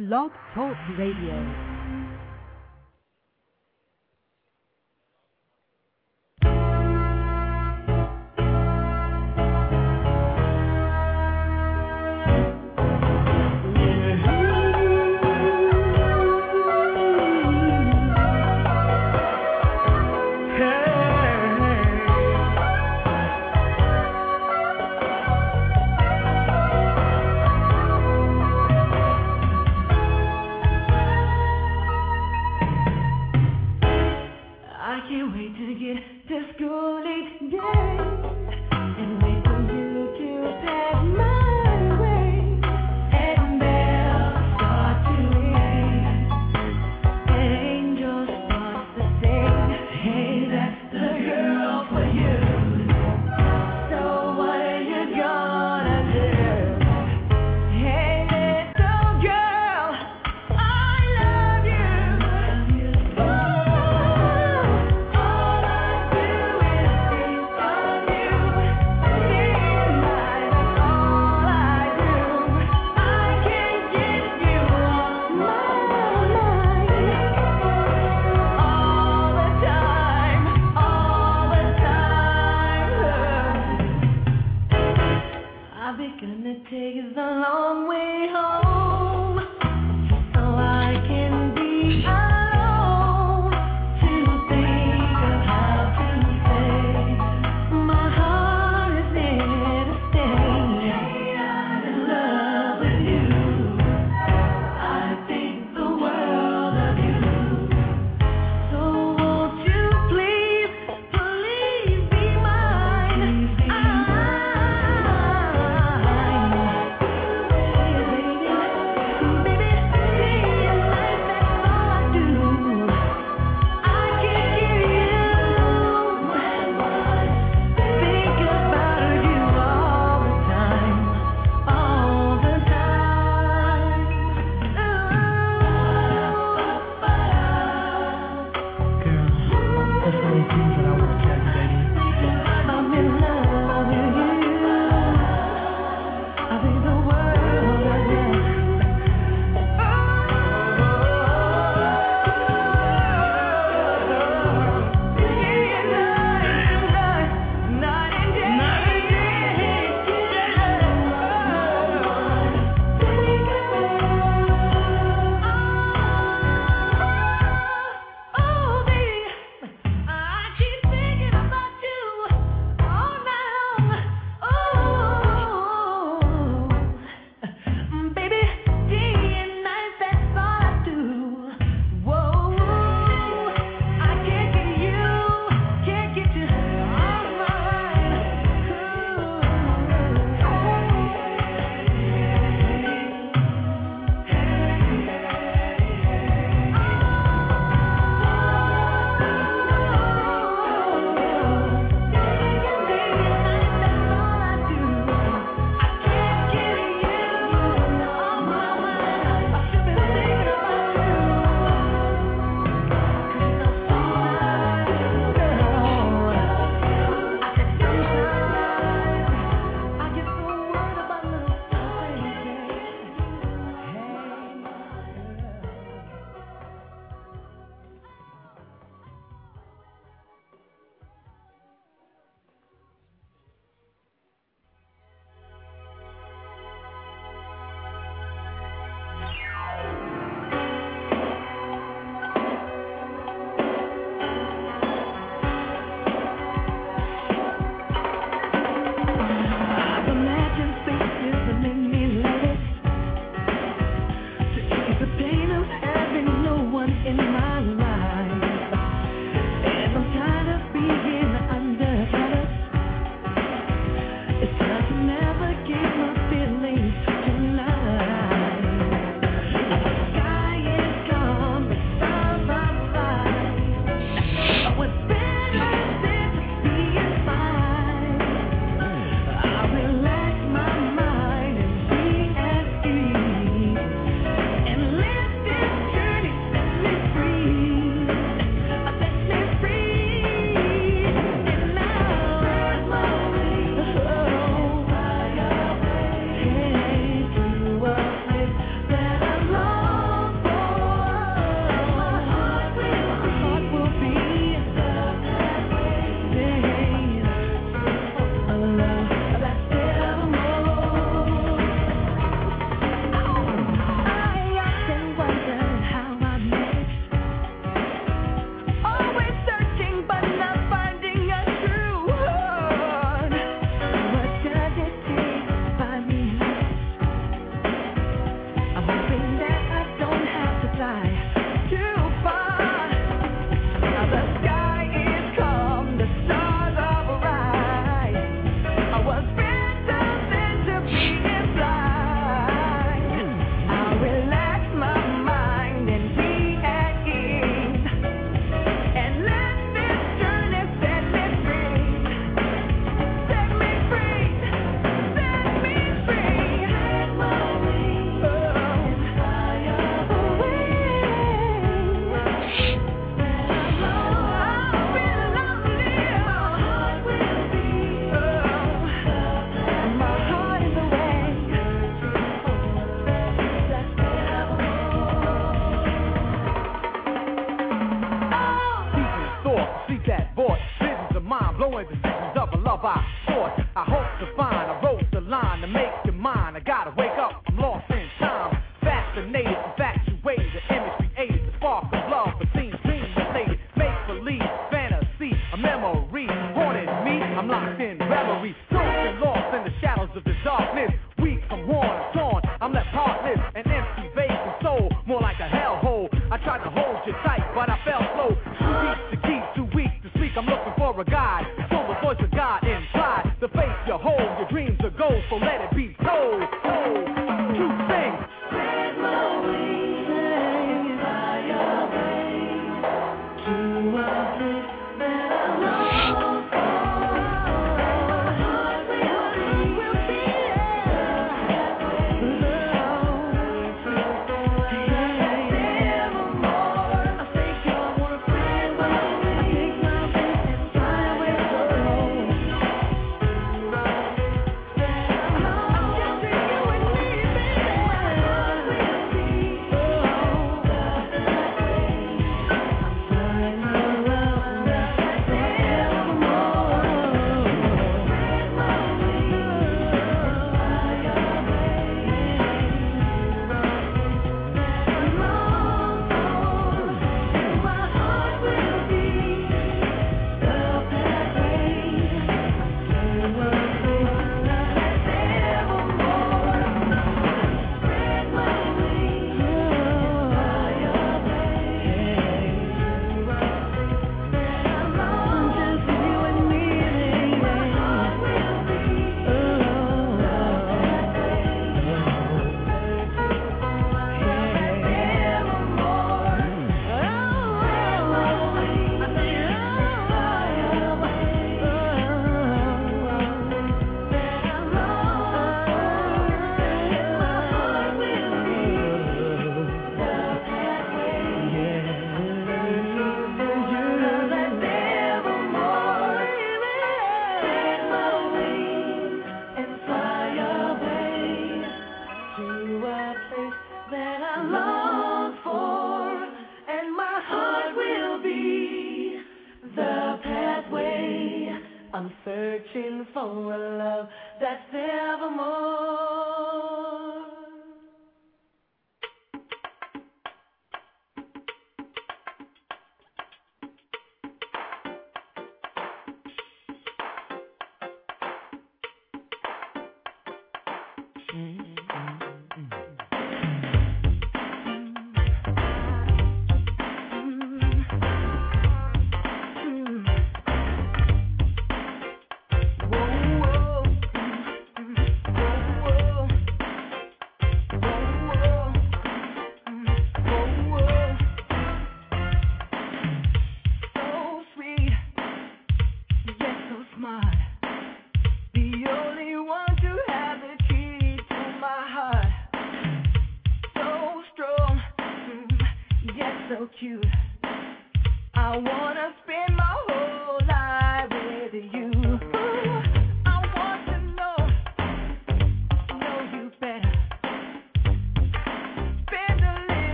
[0.00, 1.69] Blog Talk Radio.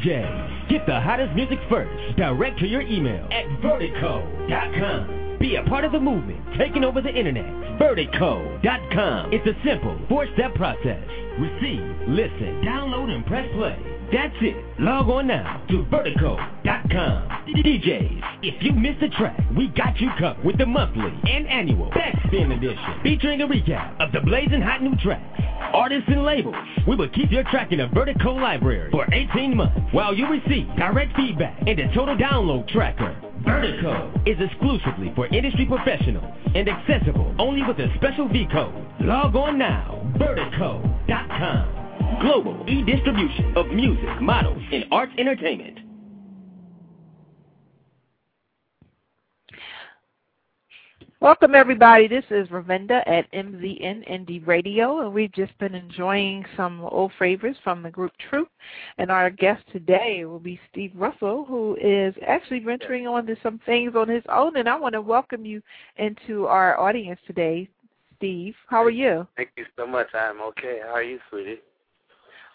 [0.00, 5.38] DJ, get the hottest music first, direct to your email at vertico.com.
[5.38, 7.46] Be a part of the movement, taking over the internet.
[7.78, 9.32] Vertico.com.
[9.32, 11.06] It's a simple four-step process.
[11.38, 13.89] Receive, listen, download, and press play.
[14.12, 14.56] That's it.
[14.80, 17.28] Log on now to vertico.com.
[17.46, 21.90] DJs, if you missed a track, we got you covered with the monthly and annual
[21.90, 25.22] Best Spin Edition, featuring a recap of the blazing hot new tracks,
[25.72, 26.56] artists, and labels.
[26.88, 30.66] We will keep your track in a Vertico library for 18 months while you receive
[30.76, 33.16] direct feedback and a total download tracker.
[33.42, 36.24] Vertico is exclusively for industry professionals
[36.54, 38.74] and accessible only with a special V code.
[39.00, 41.79] Log on now, vertico.com.
[42.18, 45.78] Global e-distribution of music, models, and arts entertainment.
[51.20, 52.08] Welcome, everybody.
[52.08, 57.58] This is Ravinda at MZN Indie Radio, and we've just been enjoying some old favorites
[57.62, 58.48] from the group Troop.
[58.98, 63.60] And our guest today will be Steve Russell, who is actually venturing on to some
[63.64, 64.56] things on his own.
[64.56, 65.62] And I want to welcome you
[65.96, 67.68] into our audience today,
[68.16, 68.54] Steve.
[68.66, 69.26] How are you?
[69.36, 70.08] Thank you so much.
[70.12, 70.80] I'm okay.
[70.82, 71.60] How are you, sweetie?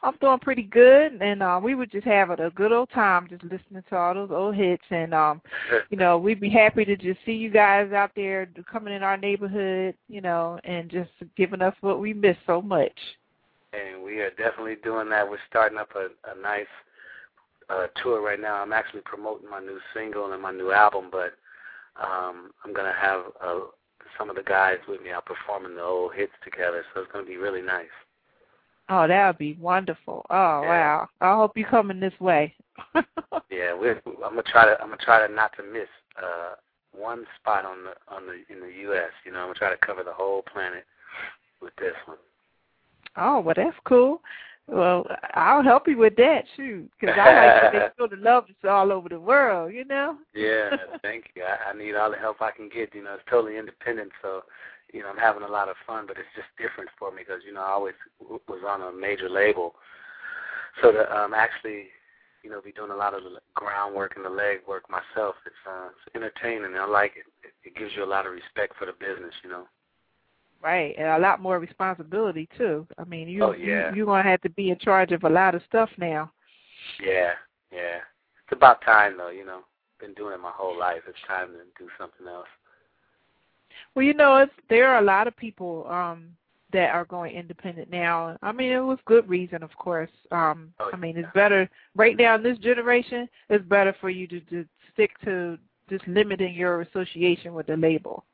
[0.05, 3.43] I'm doing pretty good, and uh, we were just having a good old time just
[3.43, 4.83] listening to all those old hits.
[4.91, 5.41] And um,
[5.89, 9.17] you know, we'd be happy to just see you guys out there coming in our
[9.17, 12.95] neighborhood, you know, and just giving us what we miss so much.
[13.73, 15.27] And we are definitely doing that.
[15.27, 16.67] We're starting up a, a nice
[17.71, 18.61] uh, tour right now.
[18.61, 21.33] I'm actually promoting my new single and my new album, but
[21.99, 23.59] um, I'm gonna have uh,
[24.19, 26.83] some of the guys with me out performing the old hits together.
[26.93, 27.87] So it's gonna be really nice.
[28.89, 30.25] Oh, that would be wonderful.
[30.29, 30.67] Oh, Yeah.
[30.67, 31.09] wow.
[31.21, 32.55] I hope you're coming this way.
[33.51, 35.87] Yeah, we're, I'm gonna try to I'm gonna try to not to miss
[36.17, 36.55] uh,
[36.91, 39.11] one spot on the on the in the U.S.
[39.23, 40.83] You know, I'm gonna try to cover the whole planet
[41.61, 42.17] with this one.
[43.17, 44.21] Oh, well, that's cool.
[44.67, 48.45] Well, I'll help you with that, shoot, because I like to make sure the love
[48.49, 50.17] is all over the world, you know?
[50.33, 50.71] Yeah,
[51.03, 51.43] thank you.
[51.43, 52.93] I, I need all the help I can get.
[52.95, 54.41] You know, it's totally independent, so
[54.93, 57.41] you know I'm having a lot of fun, but it's just different for me because
[57.45, 59.75] you know I always was on a major label,
[60.81, 61.87] so to um, actually
[62.43, 65.55] you know be doing a lot of the groundwork and the leg work myself, it's
[65.67, 66.65] uh, it's entertaining.
[66.65, 67.25] and I like it.
[67.43, 67.53] it.
[67.67, 69.65] It gives you a lot of respect for the business, you know.
[70.61, 72.87] Right, and a lot more responsibility, too.
[72.97, 73.89] I mean, you, Oh, yeah.
[73.91, 76.31] you, you're going to have to be in charge of a lot of stuff now.
[77.03, 77.33] Yeah,
[77.71, 77.97] yeah.
[78.43, 79.61] It's about time though, you know.
[79.99, 81.01] Been doing it my whole life.
[81.07, 82.47] It's time to do something else.
[83.93, 86.29] Well, you know, it's there are a lot of people um
[86.73, 88.37] that are going independent now.
[88.41, 90.09] I mean, it was good reason, of course.
[90.31, 93.29] Um Oh, I mean, it's better right now in this generation.
[93.49, 95.57] It's better for you to, to stick to
[95.89, 98.25] just limiting your association with the label,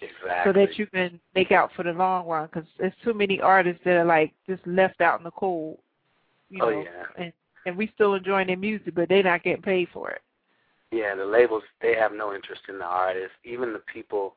[0.00, 0.42] Exactly.
[0.44, 2.46] so that you can make out for the long run.
[2.46, 5.78] Because there's too many artists that are like just left out in the cold.
[6.50, 7.24] You Oh, know, yeah.
[7.24, 7.32] and
[7.66, 10.22] and we still enjoying their music, but they're not getting paid for it.
[10.90, 13.36] Yeah, the labels they have no interest in the artists.
[13.44, 14.36] Even the people,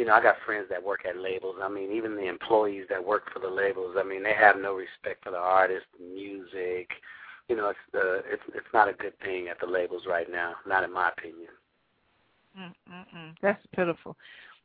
[0.00, 1.56] you know, I got friends that work at labels.
[1.62, 3.96] I mean, even the employees that work for the labels.
[3.98, 6.88] I mean, they have no respect for the artists, the music.
[7.50, 10.54] You know, it's uh, it's it's not a good thing at the labels right now.
[10.66, 11.50] Not in my opinion.
[12.58, 13.34] Mm-mm-mm.
[13.42, 14.16] That's pitiful.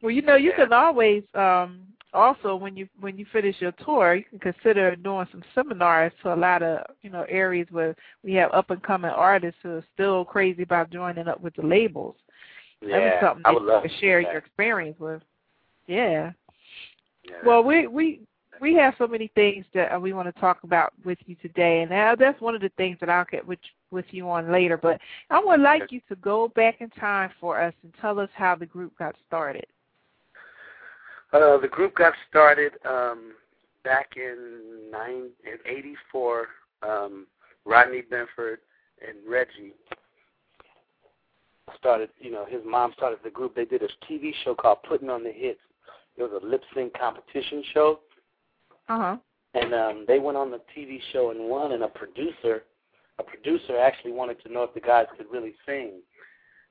[0.02, 0.64] Well, you know, you Yeah.
[0.64, 1.82] can always um
[2.14, 6.34] also when you when you finish your tour, you can consider doing some seminars to
[6.34, 7.94] a lot of you know areas where
[8.24, 11.66] we have up and coming artists who are still crazy about joining up with the
[11.66, 12.16] labels.
[12.82, 15.00] That'd be Yeah, something I that would you love could to share do your experience
[15.00, 15.22] with.
[15.88, 16.32] Yeah.
[17.24, 17.34] Yeah.
[17.44, 18.22] Well, we we
[18.62, 21.82] we have so many things that uh, we want to talk about with you today,
[21.82, 23.60] and uh, that's one of the things that I'll get with
[23.92, 24.78] with you on later.
[24.78, 28.30] But I would like you to go back in time for us and tell us
[28.34, 29.66] how the group got started.
[31.34, 33.34] Uh, the group got started um,
[33.84, 36.48] back in nine in '84.
[36.84, 37.28] Um,
[37.66, 38.58] Rodney Benford
[39.06, 39.74] and Reggie
[41.78, 42.10] started.
[42.20, 43.56] You know, his mom started the group.
[43.56, 45.60] They did a TV show called Putting on the Hits.
[46.18, 48.00] It was a lip sync competition show,
[48.88, 49.18] Uh huh.
[49.54, 51.74] and um, they went on the TV show and won.
[51.74, 52.64] And a producer,
[53.20, 56.02] a producer actually wanted to know if the guys could really sing,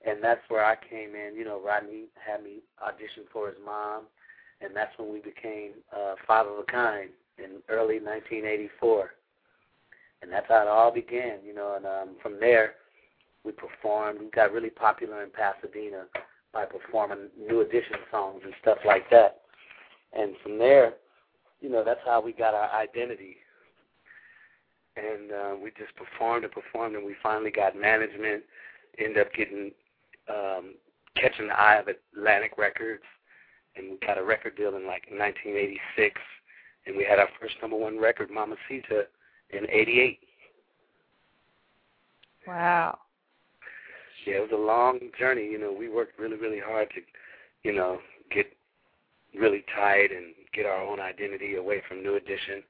[0.06, 1.34] and that's where I came in.
[1.36, 4.04] You know, Rodney had me audition for his mom
[4.60, 9.10] and that's when we became uh, Five of a Kind in early 1984.
[10.22, 11.74] And that's how it all began, you know.
[11.76, 12.74] And um, from there,
[13.44, 14.20] we performed.
[14.20, 16.04] We got really popular in Pasadena
[16.52, 19.40] by performing New Edition songs and stuff like that.
[20.12, 20.94] And from there,
[21.60, 23.36] you know, that's how we got our identity.
[24.96, 28.44] And uh, we just performed and performed, and we finally got management.
[28.98, 29.72] Ended up getting
[30.28, 30.74] um,
[31.16, 33.02] catching the eye of Atlantic Records
[33.76, 36.20] and we got a record deal in like 1986,
[36.86, 39.06] and we had our first number one record, Mamacita,
[39.50, 40.18] in '88.
[42.46, 42.98] Wow.
[44.26, 45.44] Yeah, it was a long journey.
[45.44, 47.00] You know, we worked really, really hard to,
[47.62, 47.98] you know,
[48.32, 48.46] get
[49.38, 52.62] really tight and get our own identity away from New Edition.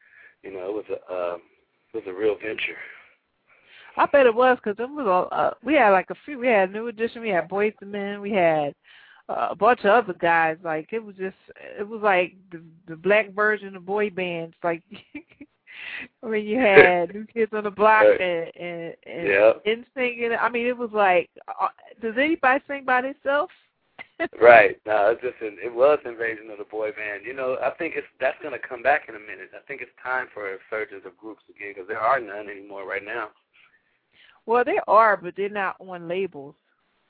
[0.42, 1.36] You know, it was a uh,
[1.92, 2.76] it was a real venture.
[3.96, 6.38] I bet it was because it was a uh, we had like a few.
[6.38, 8.74] We had New Edition, we had Boyz II Men, we had
[9.28, 10.56] uh, a bunch of other guys.
[10.64, 11.36] Like it was just
[11.78, 14.54] it was like the the black version of boy bands.
[14.62, 14.82] Like
[16.22, 19.28] I mean, you had New Kids on the Block and and, and.
[19.66, 20.24] NSYNC.
[20.24, 21.68] And I mean, it was like, uh,
[22.02, 23.52] does anybody sing by themselves?
[24.40, 24.80] Right.
[24.86, 27.24] No, it's just an, it was Invasion of the Boy Band.
[27.24, 29.50] You know, I think it's that's going to come back in a minute.
[29.54, 32.86] I think it's time for a resurgence of groups again because there are none anymore
[32.86, 33.28] right now.
[34.46, 36.54] Well, there are, but they're not on labels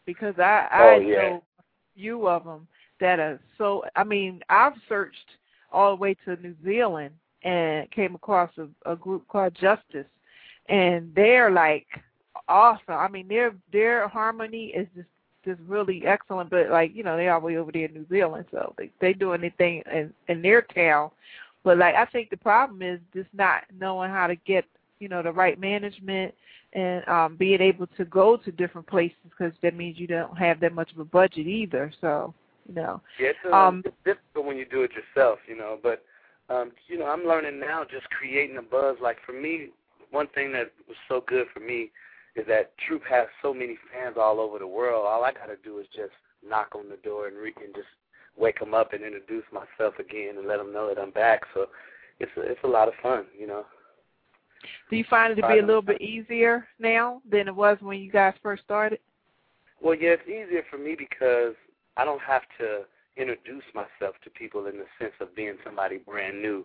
[0.06, 1.16] because I I Oh, yeah.
[1.16, 1.62] know a
[1.94, 2.66] few of them
[3.00, 3.84] that are so.
[3.96, 5.30] I mean, I've searched
[5.72, 10.06] all the way to New Zealand and came across a, a group called Justice,
[10.68, 11.86] and they're like
[12.48, 12.82] awesome.
[12.88, 15.08] I mean, their their harmony is just
[15.44, 16.50] just really excellent.
[16.50, 18.90] But like you know, they're all the way over there in New Zealand, so they
[19.00, 21.10] they do anything in in their town.
[21.62, 24.64] But like I think the problem is just not knowing how to get
[24.98, 26.34] you know the right management
[26.72, 30.60] and um being able to go to different places because that means you don't have
[30.60, 31.92] that much of a budget either.
[32.00, 32.34] So
[32.68, 35.78] you know, Yeah, it's, um, Um, it's difficult when you do it yourself, you know.
[35.82, 36.02] But
[36.48, 38.96] um, you know, I'm learning now just creating a buzz.
[39.00, 39.70] Like for me,
[40.10, 41.90] one thing that was so good for me
[42.36, 45.06] is that Troop has so many fans all over the world.
[45.06, 46.12] All I got to do is just
[46.46, 47.86] knock on the door and, re- and just
[48.36, 51.42] wake them up and introduce myself again and let them know that I'm back.
[51.54, 51.66] So
[52.20, 53.64] it's a, it's a lot of fun, you know.
[54.90, 58.00] do you find it to be a little bit easier now than it was when
[58.00, 58.98] you guys first started?
[59.80, 61.54] Well, yeah, it's easier for me because
[61.96, 62.82] I don't have to
[63.16, 66.64] introduce myself to people in the sense of being somebody brand new.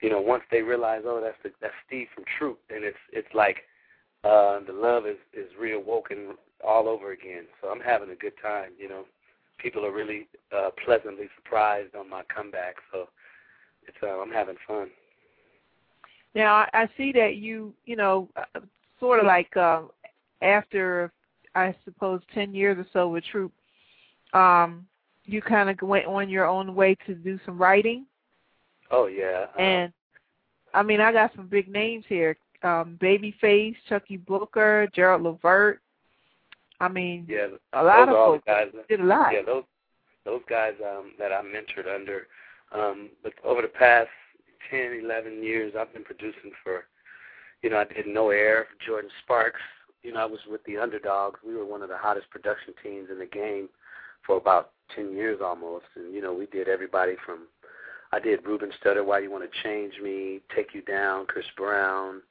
[0.00, 3.32] You know, once they realize, oh, that's the, that's Steve from Troop, then it's it's
[3.34, 3.58] like
[4.24, 6.34] uh, the love is is reawoken
[6.66, 7.44] all over again.
[7.60, 8.70] So I'm having a good time.
[8.78, 9.04] You know,
[9.58, 12.76] people are really uh, pleasantly surprised on my comeback.
[12.92, 13.08] So
[13.86, 14.88] it's uh, I'm having fun.
[16.34, 18.60] Now I, I see that you you know uh,
[19.00, 19.90] sort of like um
[20.42, 21.10] after
[21.54, 23.52] I suppose ten years or so with Troop,
[24.34, 24.86] um,
[25.26, 28.06] you kind of went on your own way to do some writing.
[28.90, 29.46] Oh yeah.
[29.56, 29.92] uh, And
[30.74, 35.80] I mean, I got some big names here: um, Babyface, Chuckii Booker, Gerald Levert.
[36.80, 38.68] I mean, yeah, a lot of folks guys.
[38.88, 39.32] did a lot.
[39.32, 39.64] Yeah, those
[40.24, 42.26] those guys um, that I mentored under.
[42.72, 44.08] Um, but over the past
[44.70, 46.84] ten, eleven years, I've been producing for.
[47.62, 49.60] You know, I did No Air for Jordin Sparks.
[50.02, 51.40] You know, I was with the Underdogs.
[51.44, 53.68] We were one of the hottest production teams in the game
[54.24, 55.86] for about ten years almost.
[55.94, 57.40] And you know, we did everybody from.
[58.12, 62.22] I did Ruben Studdard, Why You Want to Change Me, Take You Down, Chris Brown.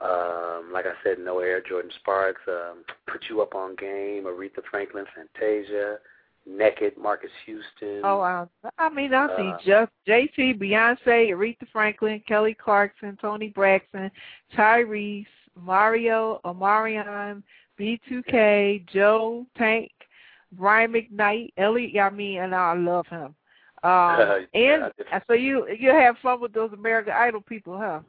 [0.00, 4.62] Um, like I said, No Air, Jordin Sparks, um, Put You Up on Game, Aretha
[4.68, 5.98] Franklin, Fantasia,
[6.44, 8.00] Naked, Marques Houston.
[8.02, 8.48] Oh, wow.
[8.78, 14.10] I mean, I see Uh, just JT, Beyonce, Aretha Franklin, Kelly Clarkson, Toni Braxton,
[14.56, 17.44] Tyrese, Mario, Omarion,
[17.78, 19.91] B2K, Joe Tank,
[20.52, 21.96] Brian McKnight, Elliot.
[22.00, 23.34] I mean, and I love him.
[23.82, 28.00] Um, Yeah, and uh, so you you have fun with those American Idol people, huh?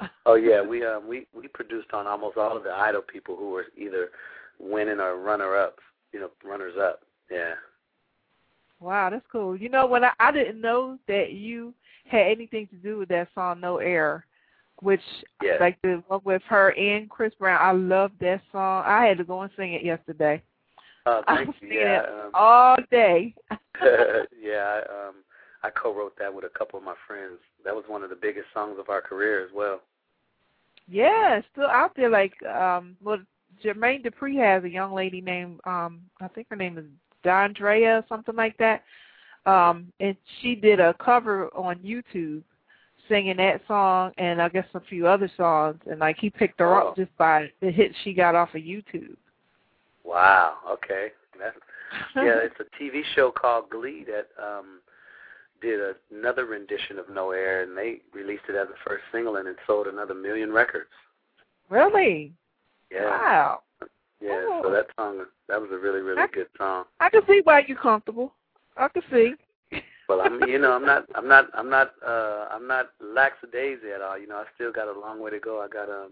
[0.26, 3.50] Oh yeah, we um we we produced on almost all of the idol people who
[3.50, 4.10] were either
[4.58, 5.82] winning or runner ups,
[6.12, 7.00] you know, runners up.
[7.30, 7.54] Yeah.
[8.80, 9.56] Wow, that's cool.
[9.56, 11.74] You know, when I, I didn't know that you
[12.06, 14.24] had anything to do with that song "No Air,"
[14.80, 15.02] which
[15.42, 15.56] Yeah.
[15.60, 17.60] like the one with her and Chris Brown.
[17.60, 18.84] I love that song.
[18.86, 20.42] I had to go and sing it yesterday.
[21.10, 21.68] Uh I thank was you.
[21.68, 22.02] singing Yeah.
[22.02, 23.34] it Um, all day.
[24.40, 25.14] yeah, I um
[25.62, 27.38] I co wrote that with a couple of my friends.
[27.64, 29.80] That was one of the biggest songs of our career as well.
[30.88, 32.08] yeah, still out there.
[32.10, 33.18] Like, um, well,
[33.64, 36.84] Jermaine Dupri has a young lady named, um, I think her name is
[37.24, 38.82] Dondrea, something like that.
[39.46, 42.42] Um, and she did a cover on YouTube
[43.08, 45.78] singing that song and I guess a few other songs.
[45.90, 46.88] And like he picked her Oh.
[46.88, 49.16] up just by the hits she got off of YouTube.
[50.04, 51.08] Wow, okay.
[51.38, 51.56] That's
[52.16, 54.80] yeah, it's a TV show called Glee that um
[55.60, 59.36] did a, another rendition of No Air, and they released it as a first single,
[59.36, 60.88] and it sold another million records.
[61.68, 62.32] really?
[62.90, 63.60] Yeah, Wow.
[64.20, 64.46] yeah.
[64.48, 64.60] Oh.
[64.64, 66.84] So that song, that was a really, really I- good song.
[66.98, 68.32] I can see why you're comfortable.
[68.76, 69.34] I can see.
[70.08, 74.00] Well, I'm, you know, I'm not, I'm not, I'm not, uh, I'm not lackadaisy at
[74.02, 74.18] all.
[74.18, 75.60] You know, I still got a long way to go.
[75.62, 76.10] I got um,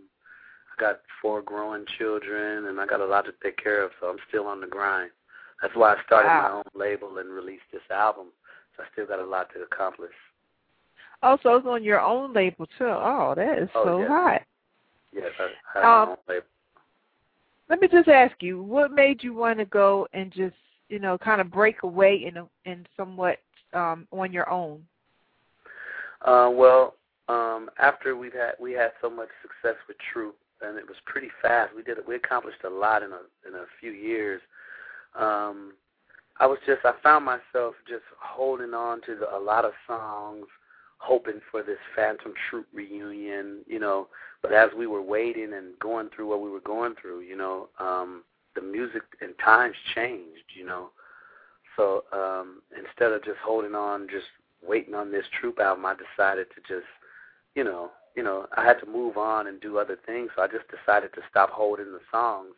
[0.78, 3.90] got four growing children, and I got a lot to take care of.
[4.00, 5.10] So I'm still on the grind.
[5.60, 6.42] That's why I started Wow.
[6.42, 8.26] my own label and released this album.
[8.76, 10.12] So I still got a lot to accomplish.
[11.22, 12.84] Also, it's on your own label too.
[12.86, 14.08] Oh, that is Oh, so yeah.
[14.08, 14.42] hot.
[15.12, 15.44] Yes, I,
[15.78, 16.46] I have Um, my own label.
[17.68, 20.56] let me just ask you, what made you want to go and just
[20.88, 23.38] you know kind of break away in a, in somewhat
[23.72, 24.86] um, on your own?
[26.22, 26.94] Uh, well,
[27.28, 31.30] um, after we've had we had so much success with Troop, and it was pretty
[31.42, 31.74] fast.
[31.74, 34.40] We did we accomplished a lot in a in a few years.
[35.18, 35.72] Um,
[36.40, 40.46] I was just I found myself just holding on to the, a lot of songs,
[40.98, 44.08] hoping for this Phantom Troop reunion, you know.
[44.42, 47.68] But as we were waiting and going through what we were going through, you know,
[47.80, 48.22] um,
[48.54, 50.90] the music and times changed, you know.
[51.76, 54.26] So um, instead of just holding on, just
[54.66, 56.86] waiting on this Troop album, I decided to just,
[57.54, 60.30] you know, you know, I had to move on and do other things.
[60.34, 62.56] So I just decided to stop holding the songs.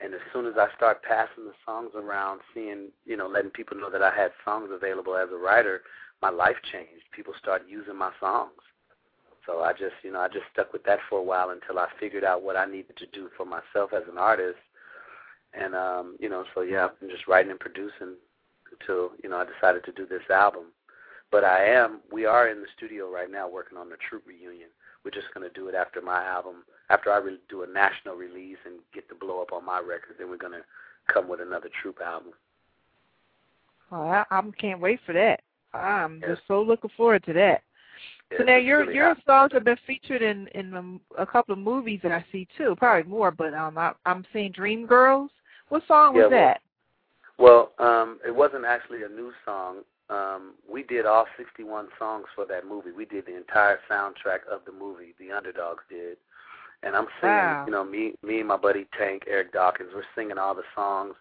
[0.00, 3.76] And as soon as I start passing the songs around, seeing, you know, letting people
[3.76, 5.82] know that I had songs available as a writer,
[6.20, 7.04] my life changed.
[7.14, 8.58] People started using my songs.
[9.46, 11.86] So I just, you know, I just stuck with that for a while until I
[12.00, 14.58] figured out what I needed to do for myself as an artist.
[15.54, 18.18] And um, you know, so yeah, I've been just writing and producing
[18.72, 20.72] until, you know, I decided to do this album.
[21.30, 24.70] But I am we are in the studio right now working on the Troop reunion.
[25.04, 28.14] We're just going to do it after my album, after I re- do a national
[28.16, 30.16] release and get the blow up on my record.
[30.18, 30.64] Then we're going to
[31.12, 32.32] come with another Troop album.
[33.90, 35.40] Well, I, I can't wait for that.
[35.72, 36.30] I'm Yes.
[36.36, 37.62] just so looking forward to that.
[38.36, 39.24] So now your really your hot.
[39.26, 42.74] songs have been featured in in um, a couple of movies that I see too,
[42.78, 43.30] probably more.
[43.30, 45.28] But um, I, I'm seeing Dreamgirls.
[45.70, 46.60] What song was Yeah, well- that?
[47.38, 49.78] Well, um, it wasn't actually a new song.
[50.10, 52.92] Um, we did all 61 songs for that movie.
[52.92, 55.14] We did the entire soundtrack of the movie.
[55.18, 56.16] The Underdogs did,
[56.82, 57.36] and I'm singing.
[57.36, 57.64] Wow.
[57.66, 61.14] You know, me, me and my buddy Tank, Eric Dawkins, we're singing all the songs.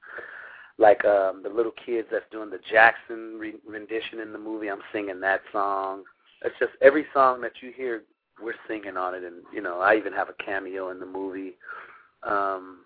[0.78, 4.84] Like um, the little kids that's doing the Jackson re- rendition in the movie, I'm
[4.93, 6.04] singing that song.
[6.43, 8.04] It's just every song that you hear,
[8.41, 11.56] we're singing on it, and you know, I even have a cameo in the movie.
[12.23, 12.80] Um,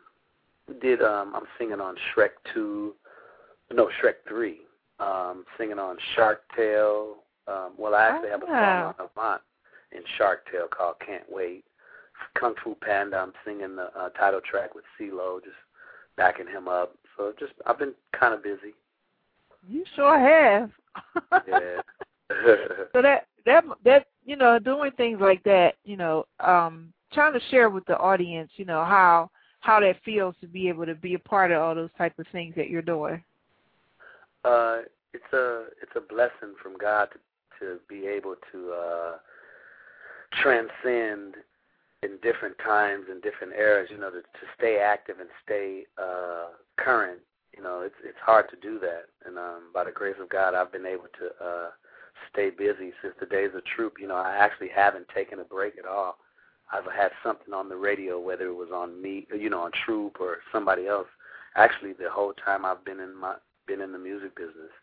[0.81, 1.01] did.
[1.01, 2.95] Um, I'm singing on Shrek Two,
[3.73, 4.61] no Shrek Three.
[5.01, 7.15] Um, singing on Shark Tale.
[7.47, 9.39] Um, well, I actually have a song on mine
[9.91, 11.65] in Shark Tale called Can't Wait.
[12.35, 13.17] Kung Fu Panda.
[13.17, 15.55] I'm singing the uh, title track with CeeLo, just
[16.17, 16.95] backing him up.
[17.17, 18.73] So just I've been kind of busy.
[19.67, 20.71] You sure have.
[21.47, 21.81] Yeah.
[22.93, 27.41] so that that that you know doing things like that, you know, um, trying to
[27.49, 31.13] share with the audience, you know how how that feels to be able to be
[31.13, 33.23] a part of all those type of things that you're doing.
[34.43, 34.80] Uh,
[35.13, 37.19] it's a it's a blessing from God to
[37.60, 39.17] to be able to uh,
[40.41, 41.36] transcend
[42.01, 43.89] in different times and different eras.
[43.91, 47.19] You know, to, to stay active and stay uh, current.
[47.56, 50.56] You know, it's it's hard to do that, and um, by the grace of God,
[50.56, 51.69] I've been able to uh,
[52.32, 53.95] stay busy since the days of Troop.
[53.99, 56.17] You know, I actually haven't taken a break at all.
[56.71, 60.17] I've had something on the radio, whether it was on me, you know, on Troop
[60.21, 61.08] or somebody else.
[61.56, 63.36] Actually, the whole time I've been in my
[63.71, 64.73] been in the music business.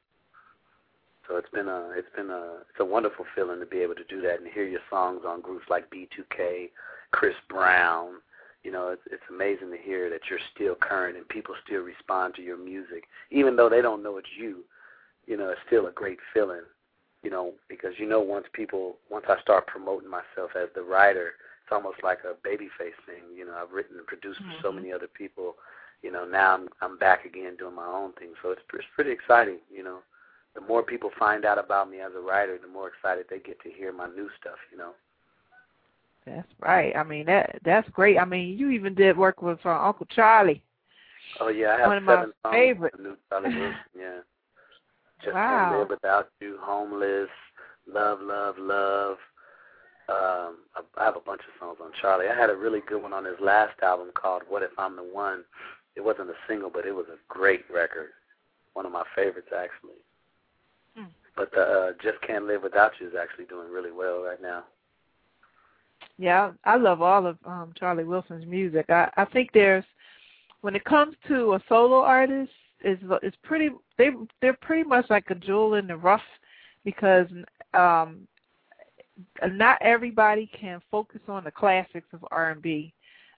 [1.29, 4.05] So it's been a it's been a it's a wonderful feeling to be able to
[4.09, 6.71] do that and hear your songs on groups like B2K,
[7.11, 8.15] Chris Brown.
[8.65, 12.35] You know, it's it's amazing to hear that you're still current and people still respond
[12.37, 14.65] to your music, even though they don't know it's you.
[15.27, 16.65] You know, it's still a great feeling.
[17.23, 21.33] You know, because you know once people once I start promoting myself as the writer,
[21.63, 23.37] it's almost like a babyface thing.
[23.37, 24.77] You know, I've written and produced for so Mhm.
[24.77, 25.57] many other people.
[26.03, 28.31] You know, now I'm I'm back again doing my own thing.
[28.43, 29.59] So it's it's pretty exciting.
[29.71, 29.99] You know,
[30.55, 33.61] the more people find out about me as a writer, the more excited they get
[33.63, 34.59] to hear my new stuff.
[34.71, 34.93] You know.
[36.27, 36.95] That's right.
[36.97, 38.19] I mean that that's great.
[38.19, 40.63] I mean you even did work with uh, Uncle Charlie.
[41.41, 42.55] Oh yeah, I have One of my seven songs.
[42.55, 42.95] favorite.
[42.97, 43.75] the New Charlie Wilson.
[43.99, 44.19] Yeah.
[45.25, 45.69] Just Wow.
[45.69, 46.59] can't live without you.
[46.61, 47.29] Homeless.
[47.87, 49.17] Love, love, love.
[50.09, 52.29] Um, I, I have a bunch of songs on Charlie.
[52.29, 55.03] I had a really good one on his last album called "What If I'm the
[55.03, 55.45] One."
[55.99, 58.11] It wasn't a single, but it was a great record.
[58.75, 59.99] One of my favorites, actually.
[60.97, 61.11] Hmm.
[61.37, 64.63] But the uh, "Just Can't Live Without You" is actually doing really well right now.
[66.17, 68.87] Yeah, I love all of um Charlie Wilson's music.
[68.91, 69.85] I I think there's
[70.61, 72.53] when it comes to a solo artist
[72.85, 76.23] is it's pretty they they're pretty much like a jewel in the rough
[76.85, 77.27] because
[77.75, 78.29] um
[79.51, 82.95] not everybody can focus on the classics of R&B.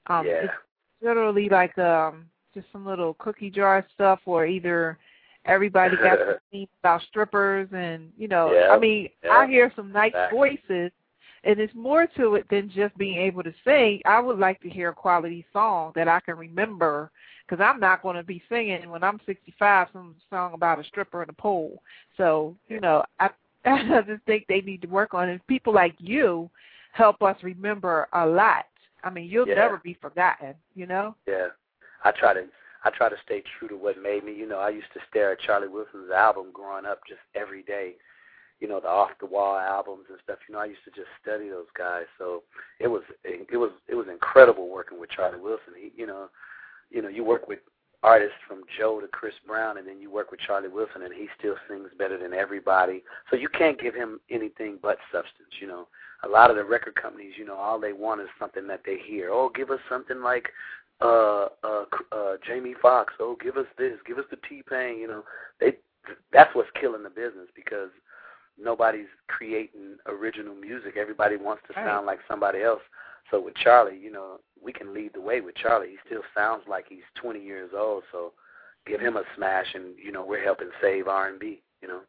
[0.09, 0.33] Um yeah.
[0.45, 0.53] it's
[1.01, 4.99] literally like um just some little cookie jar stuff or either
[5.47, 9.09] everybody got to sing about strippers and you know I mean.
[9.31, 10.39] I hear some nice Exactly.
[10.39, 10.93] voices
[11.45, 14.03] and it's more to it than just being able to sing.
[14.05, 17.11] I would like to hear a quality song that I can remember
[17.49, 21.23] because I'm not going to be singing when I'm 65 some song about a stripper
[21.23, 21.83] and a pole.
[22.17, 23.31] So you know, I
[23.65, 25.41] I just think they need to work on it.
[25.47, 26.51] People like you
[26.93, 28.67] help us remember a lot.
[29.03, 29.55] I mean, you'll Yeah.
[29.55, 30.55] never be forgotten.
[30.75, 31.15] You know.
[31.27, 31.49] Yeah.
[32.05, 32.45] I try to
[32.83, 34.35] I try to stay true to what made me.
[34.35, 37.97] You know, I used to stare at Charlie Wilson's album growing up just every day.
[38.59, 40.39] You know, the off the wall albums and stuff.
[40.49, 42.05] You know, I used to just study those guys.
[42.19, 42.43] So
[42.79, 45.75] it was it was it was incredible working with Charlie Wilson.
[45.79, 46.29] He, you know,
[46.91, 47.61] you know, you work with
[48.03, 51.29] artists from Joe to Chris Brown, and then you work with Charlie Wilson, and he
[51.39, 53.03] still sings better than everybody.
[53.31, 55.53] So you can't give him anything but substance.
[55.61, 55.89] You know,
[56.23, 58.99] a lot of the record companies, you know, all they want is something that they
[58.99, 59.31] hear.
[59.31, 60.51] Oh, give us something like
[61.01, 63.13] uh uh uh Jamie Foxx.
[63.21, 65.25] Oh, give us this, give us the T Pain, you know.
[65.61, 65.77] They
[66.33, 67.91] that's what's killing the business because
[68.59, 70.97] nobody's creating original music.
[70.97, 72.83] Everybody wants to sound like somebody else.
[73.31, 75.91] So with Charlie, you know, we can lead the way with Charlie.
[75.91, 78.33] He still sounds like he's 20 years old, so
[78.87, 82.01] give him a smash and you know, we're helping save R&B, you know.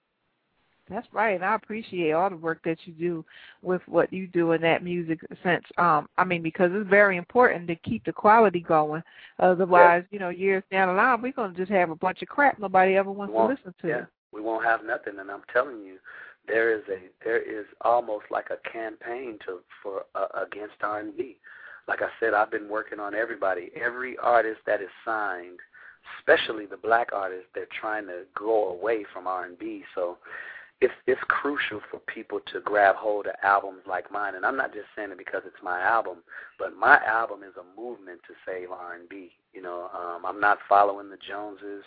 [0.92, 1.36] That's right.
[1.36, 3.26] And I appreciate all the work that you do
[3.62, 5.64] with what you do in that music sense.
[5.78, 9.02] Um, I mean, because it's very important to keep the quality going.
[9.40, 12.28] Otherwise, you know, years down the line, we're going to just have a bunch of
[12.28, 13.88] crap nobody ever wants to listen to.
[13.88, 15.18] Yeah, we won't have nothing.
[15.18, 15.98] And I'm telling you,
[16.48, 21.38] there is a there is almost like a campaign to for uh, against R&B.
[21.88, 25.60] Like I said, I've been working on everybody, every artist that is signed,
[26.20, 27.48] especially the black artists.
[27.56, 29.84] They're trying to go away from R&B.
[29.96, 30.18] So
[31.12, 34.88] it's crucial for people to grab hold of albums like mine, and I'm not just
[34.96, 36.20] saying it because it's my album,
[36.58, 39.32] but my album is a movement to save R&B.
[39.54, 41.84] You know, um, I'm not following the Joneses.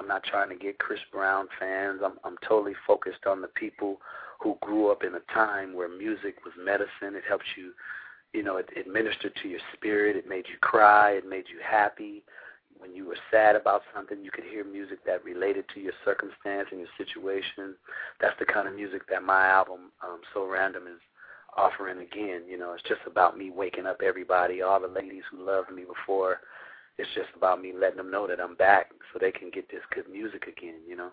[0.00, 2.00] I'm not trying to get Chris Brown fans.
[2.04, 4.00] I'm I'm totally focused on the people
[4.40, 7.14] who grew up in a time where music was medicine.
[7.14, 7.70] It helps you,
[8.32, 10.16] you know, it, it ministered to your spirit.
[10.16, 11.12] It made you cry.
[11.12, 12.24] It made you happy
[12.84, 16.68] when you were sad about something, you could hear music that related to your circumstance
[16.70, 17.74] and your situation.
[18.20, 21.00] That's the kind of music that my album, um, So Random, is
[21.56, 22.42] offering again.
[22.46, 25.84] You know, it's just about me waking up everybody, all the ladies who loved me
[25.84, 26.40] before.
[26.98, 29.80] It's just about me letting them know that I'm back so they can get this
[29.94, 31.10] good music again, you know?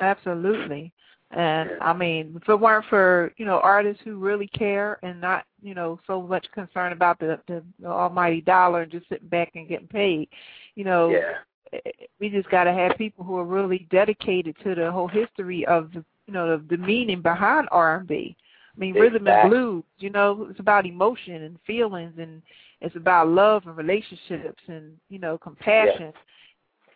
[0.00, 0.92] Absolutely.
[1.34, 5.46] And I mean, if it weren't for you know artists who really care and not
[5.62, 9.52] you know so much concerned about the, the, the almighty dollar and just sitting back
[9.54, 10.28] and getting paid,
[10.74, 11.34] you know, yeah.
[11.72, 15.08] Eh, eh, we just got to have people who are really dedicated to the whole
[15.08, 18.36] history of the you know the, the meaning behind R&B.
[18.74, 19.10] I mean, exactly.
[19.10, 22.40] rhythm and blues, you know, it's about emotion and feelings, and
[22.80, 26.12] it's about love and relationships and you know compassion.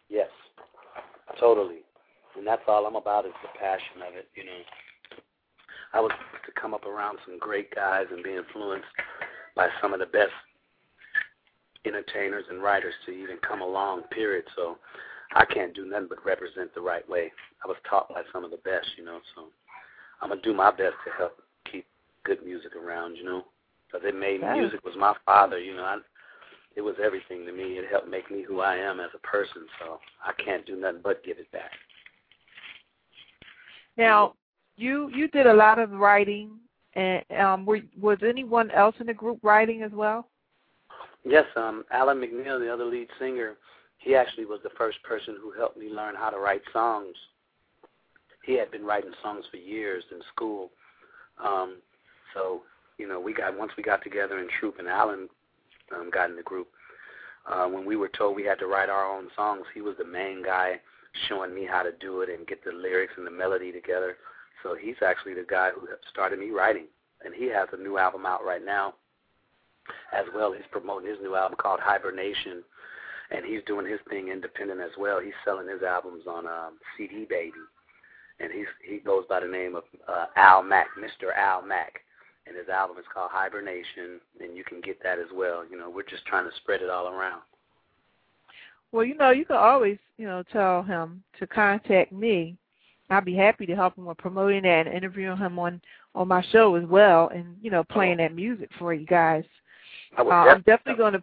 [0.08, 0.28] Yes,
[0.96, 1.36] yes.
[1.38, 1.80] totally
[2.36, 4.28] and that's all I'm about is the passion of it.
[4.36, 4.60] You know,
[5.92, 6.12] I was
[6.44, 8.86] to come up around some great guys and be influenced
[9.54, 10.32] by some of the best
[11.86, 14.02] entertainers and writers to even come along.
[14.10, 14.44] Period.
[14.56, 14.78] So
[15.34, 17.32] I can't do nothing but represent the right way.
[17.64, 18.86] I was taught by some of the best.
[18.96, 19.46] You know, so
[20.20, 21.86] I'm gonna do my best to help keep
[22.24, 23.16] good music around.
[23.16, 23.44] You know,
[23.86, 24.58] because it made Right.
[24.58, 25.58] music was my father.
[25.58, 25.98] You know, I,
[26.76, 27.78] it was everything to me.
[27.78, 29.66] It helped make me who I am as a person.
[29.80, 31.70] So I can't do nothing but give it back.
[33.96, 34.34] Now,
[34.76, 36.50] you you did a lot of writing,
[36.94, 40.28] and um, were, was anyone else in the group writing as well?
[41.28, 43.54] Yes, um, Allen McNeil, the other lead singer,
[43.98, 47.16] he actually was the first person who helped me learn how to write songs.
[48.44, 50.70] He had been writing songs for years in school.
[51.44, 51.78] Um,
[52.32, 52.62] so,
[52.96, 55.28] you know, we got once we got together in Troop and Allen
[55.92, 56.68] um, got in the group.
[57.50, 60.04] Uh, when we were told we had to write our own songs, he was the
[60.04, 60.80] main guy
[61.28, 64.16] showing me how to do it and get the lyrics and the melody together.
[64.62, 66.86] So he's actually the guy who started me writing,
[67.24, 68.94] and he has a new album out right now.
[70.12, 72.62] As well, he's promoting his new album called Hibernation,
[73.30, 75.20] and he's doing his thing independent as well.
[75.20, 77.52] He's selling his albums on um, CD Baby,
[78.40, 81.34] and he's he goes by the name of uh, Al Mack, Mr.
[81.36, 82.00] Al Mack,
[82.46, 85.64] and his album is called Hibernation, and you can get that as well.
[85.68, 87.42] You know, we're just trying to spread it all around.
[88.92, 92.56] Well, you know, you can always, you know, tell him to contact me.
[93.10, 95.80] I'd be happy to help him with promoting that and interviewing him on
[96.14, 99.44] on my show as well, and you know, playing that music for you guys.
[100.16, 101.22] I Uh, I'm definitely, definitely going to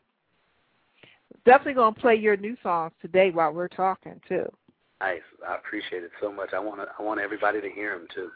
[1.46, 4.46] definitely going to play your new songs today while we're talking too.
[5.02, 5.22] nice.
[5.48, 6.54] I appreciate it so much.
[6.54, 8.30] I want to, I want everybody to hear them too.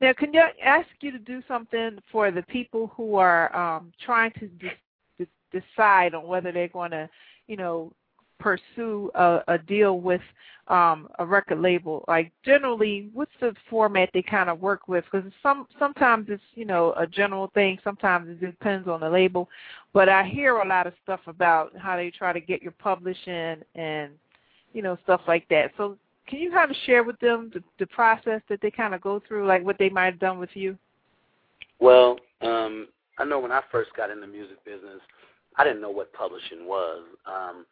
[0.00, 4.32] Now, can I ask you to do something for the people who are um, trying
[4.40, 4.78] to de-
[5.18, 7.08] de- decide on whether they're going to,
[7.46, 7.92] you know,
[8.38, 10.20] pursue a, a deal with
[10.68, 12.04] um, a record label?
[12.08, 15.04] Like, generally, what's the format they kind of work with?
[15.10, 17.78] Because some sometimes it's, you know, a general thing.
[17.84, 19.48] Sometimes it depends on the label.
[19.92, 23.56] But I hear a lot of stuff about how they try to get your publishing
[23.74, 24.12] and,
[24.72, 25.72] you know, stuff like that.
[25.76, 29.00] So can you kind of share with them the, the process that they kind of
[29.00, 30.78] go through, like what they might have done with you?
[31.80, 35.00] Well, um, I know when I first got in the music business,
[35.56, 37.02] I didn't know what publishing was.
[37.26, 37.66] Um,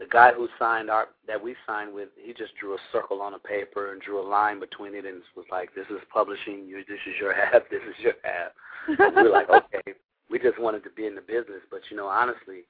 [0.00, 3.34] the guy who signed our that we signed with, he just drew a circle on
[3.34, 6.66] a paper and drew a line between it and was like, "This is publishing.
[6.66, 7.62] You, this is your half.
[7.70, 8.52] This is your half."
[8.88, 9.94] we were like, "Okay."
[10.30, 12.64] We just wanted to be in the business, but you know, honestly,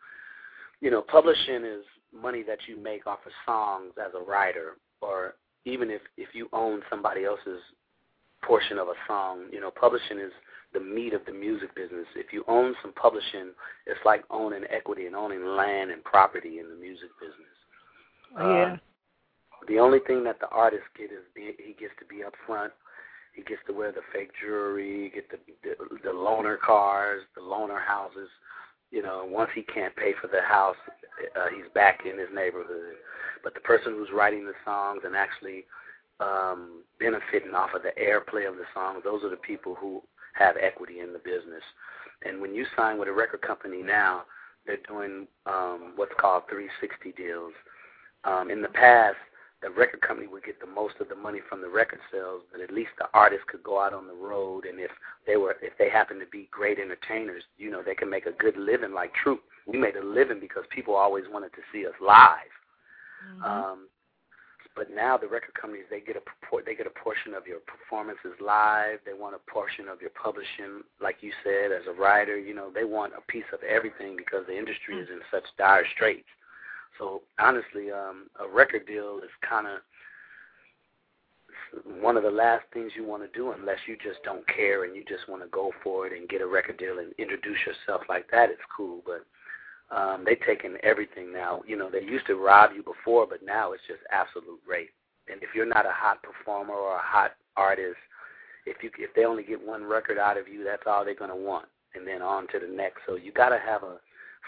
[0.80, 5.34] you know, publishing is money that you make off of songs as a writer, or
[5.64, 7.60] even if if you own somebody else's
[8.42, 9.44] portion of a song.
[9.52, 10.32] You know, publishing is
[10.72, 12.06] the meat of the music business.
[12.14, 13.52] If you own some publishing,
[13.86, 17.56] it's like owning equity and owning land and property in the music business.
[18.36, 18.74] Yeah.
[18.74, 18.76] Uh,
[19.68, 22.72] the only thing that the artist get is be, he gets to be up front.
[23.34, 27.80] He gets to wear the fake jewelry, get the, the the loaner cars, the loaner
[27.80, 28.28] houses.
[28.90, 30.76] You know, once he can't pay for the house,
[31.36, 32.96] uh, he's back in his neighborhood.
[33.44, 35.64] But the person who's writing the songs and actually
[36.18, 40.02] um, benefiting off of the airplay of the songs, those are the people who
[40.40, 41.62] have equity in the business.
[42.26, 44.22] And when you sign with a record company now,
[44.66, 47.52] they're doing um, what's called 360 deals.
[48.24, 49.16] Um, in the past,
[49.62, 52.60] the record company would get the most of the money from the record sales, but
[52.62, 54.90] at least the artist could go out on the road, and if
[55.26, 58.32] they were, if they happened to be great entertainers, you know, they can make a
[58.32, 59.42] good living like Troop.
[59.66, 62.54] We made a living because people always wanted to see us live.
[63.34, 63.44] Mm-hmm.
[63.44, 63.88] Um,
[64.76, 67.58] but now the record companies they get a purport, they get a portion of your
[67.60, 69.00] performances live.
[69.04, 72.38] They want a portion of your publishing, like you said, as a writer.
[72.38, 75.84] You know, they want a piece of everything because the industry is in such dire
[75.94, 76.28] straits.
[76.98, 79.80] So honestly, um, a record deal is kind of
[82.00, 84.94] one of the last things you want to do unless you just don't care and
[84.94, 88.02] you just want to go for it and get a record deal and introduce yourself
[88.08, 88.50] like that.
[88.50, 89.24] It's cool, but
[89.90, 91.62] um, they taking everything now.
[91.66, 94.90] You know, they used to rob you before, but now it's just absolute rape.
[95.30, 97.98] And if you're not a hot performer or a hot artist,
[98.66, 101.36] if you if they only get one record out of you, that's all they're gonna
[101.36, 103.00] want, and then on to the next.
[103.06, 103.96] So you got to have a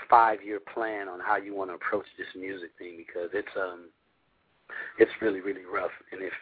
[0.09, 3.88] five-year plan on how you want to approach this music thing because it's um
[4.99, 5.93] it's really really rough.
[6.12, 6.32] And if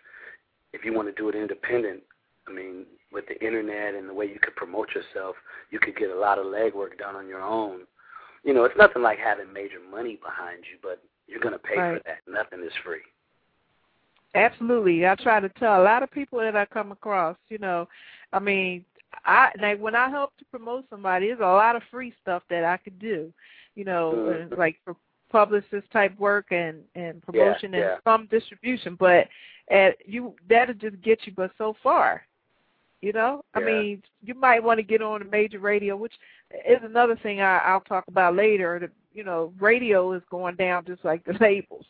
[0.72, 2.03] if you want to do it independent,
[2.48, 5.36] I mean, with the internet and the way you could promote yourself,
[5.70, 7.82] you could get a lot of legwork done on your own
[8.45, 11.76] you know, it's nothing like having major money behind you, but you're going to pay
[11.76, 11.99] right.
[11.99, 12.18] for that.
[12.30, 13.01] Nothing is free.
[14.34, 15.07] Absolutely.
[15.07, 17.88] I try to tell a lot of people that I come across, you know,
[18.32, 18.84] I mean,
[19.24, 22.64] I like when I help to promote somebody, there's a lot of free stuff that
[22.64, 23.32] I could do,
[23.74, 24.57] you know, Mhm.
[24.57, 24.95] like for
[25.30, 27.95] publicist type work and and promotion yeah.
[27.95, 29.28] and some distribution, but
[29.68, 32.24] at you that'll just get you but so far.
[33.01, 36.12] You know, I mean, you might want to get on a major radio, which
[36.68, 38.78] is another thing I, I'll talk about later.
[38.78, 41.86] That you know, radio is going down just like the labels.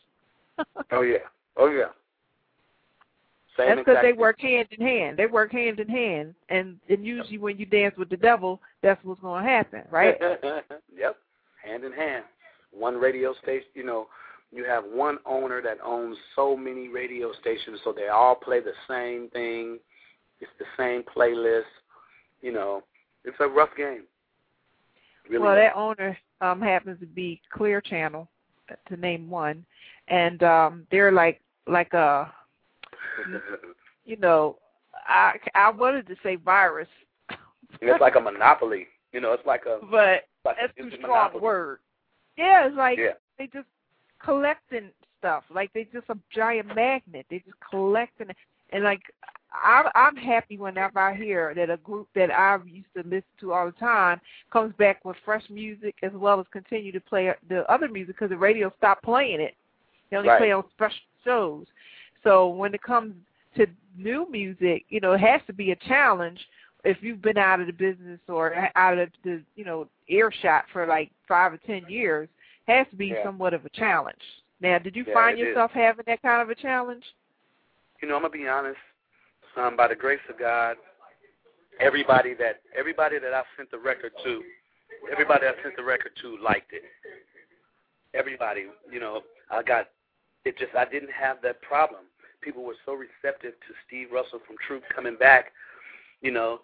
[0.91, 1.17] Oh yeah.
[1.57, 1.87] Oh yeah.
[3.57, 5.17] Same That's because they work hand in hand.
[5.17, 9.03] They work hand in hand, and and usually when you dance with the devil, that's
[9.03, 10.17] what's going to happen, right?
[10.95, 11.17] yep.
[11.61, 12.23] Hand in hand.
[12.71, 14.07] One radio station, you know,
[14.53, 18.71] you have one owner that owns so many radio stations, so they all play the
[18.87, 19.79] same thing.
[20.41, 21.63] It's the same playlist.
[22.41, 22.83] You know,
[23.23, 24.03] it's a rough game.
[25.29, 25.73] Really well, rough.
[25.73, 28.27] that owner um happens to be Clear Channel,
[28.87, 29.65] to name one,
[30.07, 32.33] and um they're like like a
[34.05, 34.57] you know
[35.07, 36.87] I I wanted to say virus,
[37.81, 38.87] it's like a monopoly.
[39.13, 41.41] You know, it's like a but like that's it's too a strong a monopoly.
[41.41, 41.79] word.
[42.37, 43.13] Yeah, it's like Yeah.
[43.37, 43.67] they just
[44.23, 44.89] collecting
[45.19, 45.43] stuff.
[45.53, 47.25] Like they just a giant magnet.
[47.29, 48.37] They just collecting it.
[48.71, 49.01] and like
[49.51, 53.53] I'm I'm happy whenever I hear that a group that I used to listen to
[53.53, 54.19] all the time
[54.51, 58.29] comes back with fresh music as well as continue to play the other music because
[58.29, 59.55] the radio stopped playing it.
[60.09, 60.37] They only Right.
[60.37, 61.67] play on special shows.
[62.23, 63.15] So when it comes
[63.55, 66.39] to new music, you know, it has to be a challenge
[66.83, 70.85] if you've been out of the business or out of the you know earshot for
[70.85, 72.29] like five or ten years.
[72.67, 73.23] It has to be Yeah.
[73.23, 74.21] somewhat of a challenge.
[74.61, 75.47] Now, did you Yeah, find it is.
[75.47, 77.03] yourself having that kind of a challenge?
[78.01, 78.79] you know, I'm gonna be honest.
[79.57, 80.77] Um, by the grace of God,
[81.79, 84.41] everybody that everybody that I sent the record to,
[85.11, 86.83] everybody I sent the record to liked it.
[88.13, 89.89] Everybody, you know, I got
[90.45, 90.57] it.
[90.57, 92.01] Just I didn't have that problem.
[92.41, 95.51] People were so receptive to Steve Russell from Troop coming back.
[96.21, 96.59] You know,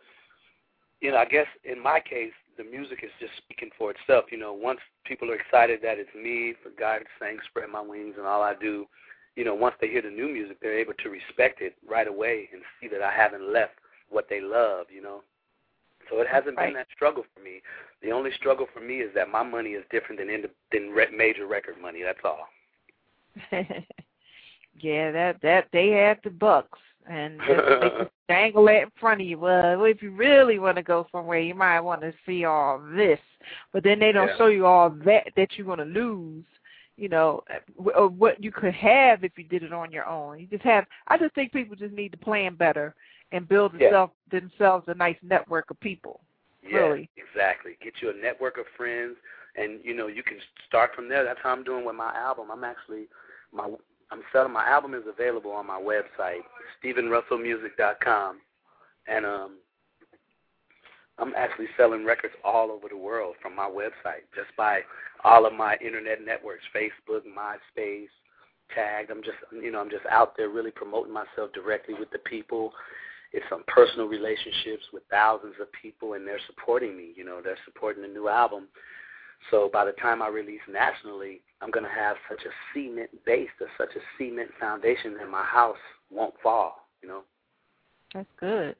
[1.01, 1.17] you know.
[1.17, 4.25] I guess in my case, the music is just speaking for itself.
[4.31, 8.15] You know, once people are excited that it's me, for God sang "Spread My Wings"
[8.17, 8.87] and all I do,
[9.37, 12.49] you know, once they hear the new music, they're able to respect it right away
[12.51, 13.75] and see that I haven't left
[14.09, 15.21] what they love, you know.
[16.09, 16.67] So it hasn't Right.
[16.67, 17.61] been that struggle for me.
[18.01, 21.11] The only struggle for me is that my money is different than ind- than re-
[21.15, 22.01] major record money.
[22.01, 22.47] That's all.
[24.79, 26.79] yeah, that that they had the bucks.
[27.09, 29.37] and just they just dangle that in front of you.
[29.39, 33.19] Well, if you really want to go somewhere, you might want to see all this,
[33.71, 34.37] but then they don't Yeah.
[34.37, 36.43] show you all that that you're going to lose.
[36.97, 37.43] You know,
[37.95, 40.39] or what you could have if you did it on your own.
[40.39, 40.85] You just have.
[41.07, 42.95] I just think people just need to plan better
[43.31, 43.89] and build Yeah.
[43.89, 46.21] themselves themselves a nice network of people.
[46.63, 47.09] Yeah, Really.
[47.15, 47.77] exactly.
[47.83, 49.15] Get you a network of friends,
[49.55, 50.37] and you know you can
[50.67, 51.23] start from there.
[51.23, 52.49] That's how I'm doing with my album.
[52.51, 53.07] I'm actually
[53.51, 53.65] my
[54.11, 56.41] I'm selling my album is available on my website
[56.83, 58.37] StevenRussellMusic.com,
[59.07, 59.51] and um
[61.19, 64.81] I'm actually selling records all over the world from my website just by
[65.23, 68.07] all of my internet networks, Facebook, MySpace,
[68.73, 69.09] tagged.
[69.11, 72.71] I'm just you know I'm just out there really promoting myself directly with the people.
[73.33, 77.11] It's some personal relationships with thousands of people, and they're supporting me.
[77.15, 78.67] You know, they're supporting the new album.
[79.51, 83.67] So by the time I release nationally, I'm to have such a cement base, or
[83.77, 85.77] such a cement foundation that my house
[86.11, 86.87] won't fall.
[87.01, 87.21] You know.
[88.13, 88.75] That's good.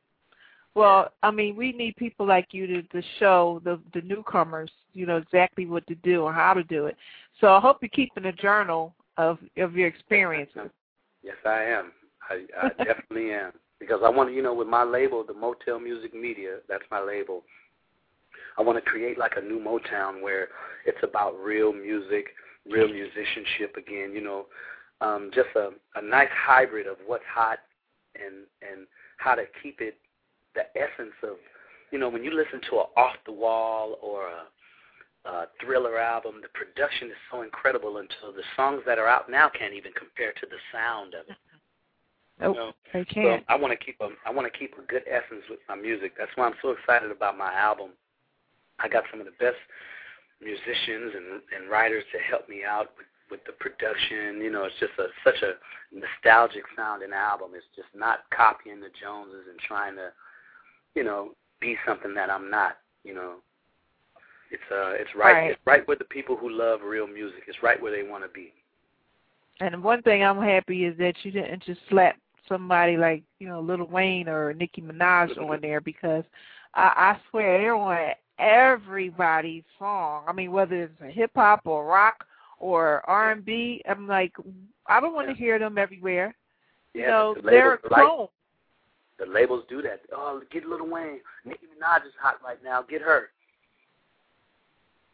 [0.77, 5.07] Well, I mean, we need people like you to, to show the the newcomers, you
[5.07, 6.95] know, exactly what to do or how to do it.
[7.41, 10.69] So I hope you're keeping a journal of of your experiences.
[11.23, 11.93] Yes, I am.
[12.29, 15.79] I, I definitely am because I want to, you know, with my label, the Motel
[15.79, 17.41] Music Media, that's my label.
[18.59, 20.49] I want to create like a new Motown where
[20.85, 22.27] it's about real music,
[22.69, 24.11] real musicianship again.
[24.13, 24.45] You know,
[25.01, 27.57] um, just a, a nice hybrid of what's hot
[28.13, 28.85] and and
[29.17, 29.97] how to keep it
[30.57, 31.37] the essence of,
[31.91, 36.41] you know, when you listen to a off the wall or a, a thriller album,
[36.41, 40.33] the production is so incredible until the songs that are out now can't even compare
[40.33, 41.37] to the sound of it.
[42.39, 42.71] Nope, You know?
[42.93, 43.43] they can't.
[43.49, 46.13] I want to keep a I want to keep a good essence with my music.
[46.15, 47.97] That's why I'm so excited about my album.
[48.77, 49.57] I got some of the best
[50.39, 54.41] musicians and and writers to help me out with with the production.
[54.41, 55.57] You know, it's just a such a
[55.91, 57.51] nostalgic sounding album.
[57.55, 60.11] It's just not copying the Joneses and trying to,
[60.97, 61.29] you know,
[61.61, 62.77] be something that I'm not.
[63.03, 63.33] You know,
[64.49, 65.51] it's uh it's right, Right.
[65.51, 67.43] it's right with the people who love real music.
[67.47, 68.51] It's right where they want to be.
[69.59, 72.17] And one thing I'm happy is that you didn't just slap
[72.47, 76.23] somebody like you know Lil Wayne or Nicki Minaj on there because
[76.73, 80.23] I, I swear they're on everybody's song.
[80.27, 82.25] I mean, whether it's a hip hop or rock
[82.59, 84.33] or R and B, I'm like,
[84.87, 86.35] I don't want to hear them everywhere.
[86.95, 88.27] Yeah, you know, the they're like clone.
[89.19, 90.01] The labels do that.
[90.13, 91.19] Oh, get Lil Wayne.
[91.45, 92.83] Nicki Minaj is hot right now.
[92.83, 93.29] Get her.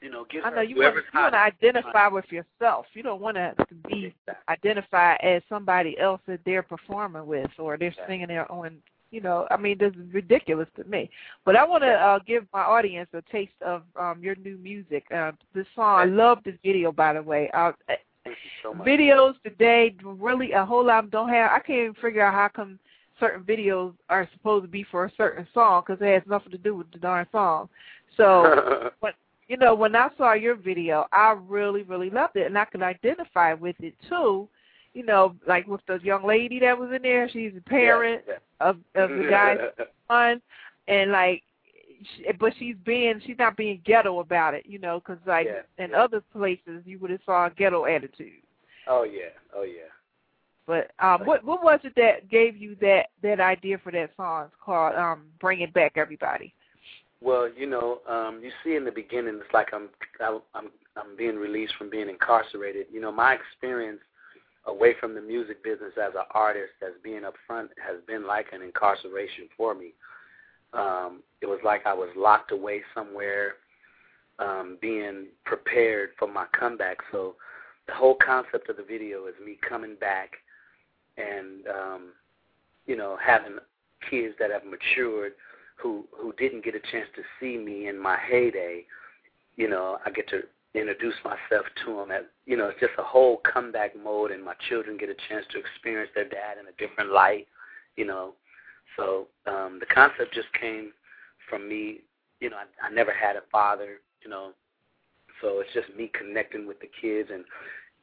[0.02, 0.56] You know, get I her.
[0.58, 2.86] know you want, Whoever's you want to identify with yourself.
[2.94, 3.56] You don't want to
[3.88, 4.14] be
[4.50, 8.78] identified as somebody else that they're performing with or they're singing their own.
[9.12, 11.10] You know, I mean, this is ridiculous to me.
[11.46, 15.06] But I want to uh, give my audience a taste of um, your new music.
[15.16, 17.50] Uh, this song, I love this video, by the way.
[17.54, 17.72] Uh,
[18.24, 18.88] Thank you so much.
[18.88, 21.52] videos today really a whole lot don't have.
[21.52, 22.80] I can't even figure out how come
[23.20, 26.58] certain videos are supposed to be for a certain song because it has nothing to
[26.58, 27.70] do with the darn song.
[28.18, 29.16] So but
[29.48, 32.82] you know, when I saw your video, I really, really loved it, and I could
[32.82, 34.48] identify with it too.
[34.94, 38.36] You know, like with the young lady that was in there, she's a parent Yeah,
[38.62, 39.60] of of the guy's
[40.08, 40.42] son,
[40.88, 41.44] and like,
[42.40, 45.92] but she's being she's not being ghetto about it, you know, because like Yeah, in
[45.92, 46.04] yeah.
[46.04, 48.42] other places you would have saw a ghetto attitude.
[48.88, 49.90] oh yeah, oh yeah.
[50.66, 54.46] But um, what what was it that gave you that that idea for that song?
[54.46, 56.54] It's called um, "Bring It Back, Everybody."
[57.22, 59.90] Well, you know, um, you see in the beginning, it's like I'm
[60.22, 62.88] I- I'm I'm being released from being incarcerated.
[62.92, 64.00] You know, my experience
[64.66, 68.48] away from the music business as an artist, as being up front, has been like
[68.54, 69.94] an incarceration for me.
[70.74, 73.56] Um, it was like I was locked away somewhere,
[74.40, 76.98] um, being prepared for my comeback.
[77.12, 77.36] So
[77.88, 80.32] the whole concept of the video is me coming back
[81.18, 82.02] and um,
[82.86, 83.58] you know having
[84.10, 85.34] kids that have matured
[85.76, 88.86] who who didn't get a chance to see me in my heyday,
[89.56, 90.42] you know, I get to
[90.74, 92.12] introduce myself to them.
[92.12, 95.46] At you know, it's just a whole comeback mode, and my children get a chance
[95.52, 97.48] to experience their dad in a different light,
[97.96, 98.34] you know.
[98.98, 100.92] So um, the concept just came
[101.50, 102.02] from me.
[102.40, 104.52] You know, I, I never had a father, you know,
[105.42, 107.44] so it's just me connecting with the kids and.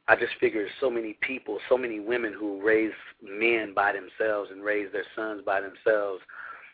[0.07, 2.91] I just figure so many people, so many women who raise
[3.21, 6.21] men by themselves and raise their sons by themselves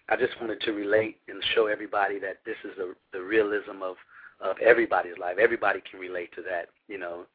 [0.10, 3.96] I just wanted to relate and show everybody that this is the the realism of
[4.40, 5.38] of everybody's life.
[5.40, 7.26] Everybody can relate to that, you know.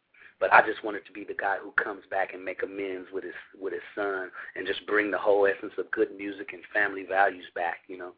[0.41, 3.25] But I just wanted to be the guy who comes back and make amends with
[3.25, 7.05] his with his son and just bring the whole essence of good music and family
[7.09, 8.13] values back, you know.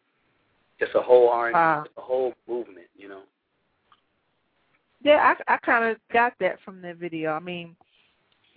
[0.79, 1.85] Just a whole R and Wow.
[1.97, 3.23] a whole movement, you know.
[5.05, 7.33] Yeah, I I kind of got that from the video.
[7.33, 7.77] I mean,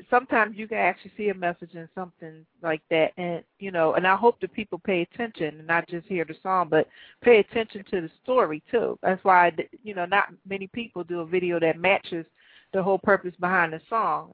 [0.10, 4.06] sometimes you can actually see a message in something like that and you know and
[4.06, 6.88] i hope that people pay attention and not just hear the song but
[7.22, 9.52] pay attention to the story too that's why
[9.84, 12.26] you know not many people do a video that matches
[12.74, 14.34] the whole purpose behind the song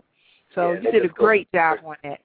[0.53, 2.20] so Yeah, you did a great job on that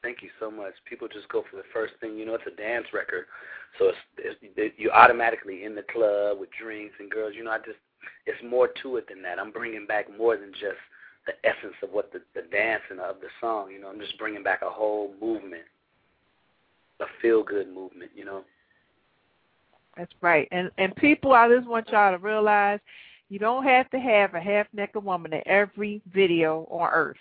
[0.00, 0.74] Thank you so much.
[0.88, 2.16] People just go for the first thing.
[2.16, 3.24] You know, it's a dance record,
[3.80, 7.34] so it's, it's it, you're automatically in the club with drinks and girls.
[7.34, 7.78] You know, I just
[8.26, 9.38] it's more to it than that.
[9.38, 10.78] I'm bringing back more than just
[11.26, 13.70] the essence of what the the dancing of the song.
[13.70, 15.64] You know, I'm just bringing back a whole movement,
[17.00, 18.10] a feel good movement.
[18.14, 18.44] You know.
[19.96, 22.78] that's right and and people i just want y'all to realize
[23.30, 27.16] you don't have to have a half naked woman in every video on earth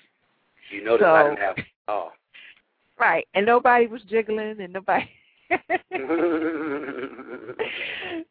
[0.71, 1.57] You notice I So- didn't have.
[1.87, 2.11] Oh.
[2.99, 5.09] right and nobody was jiggling and nobody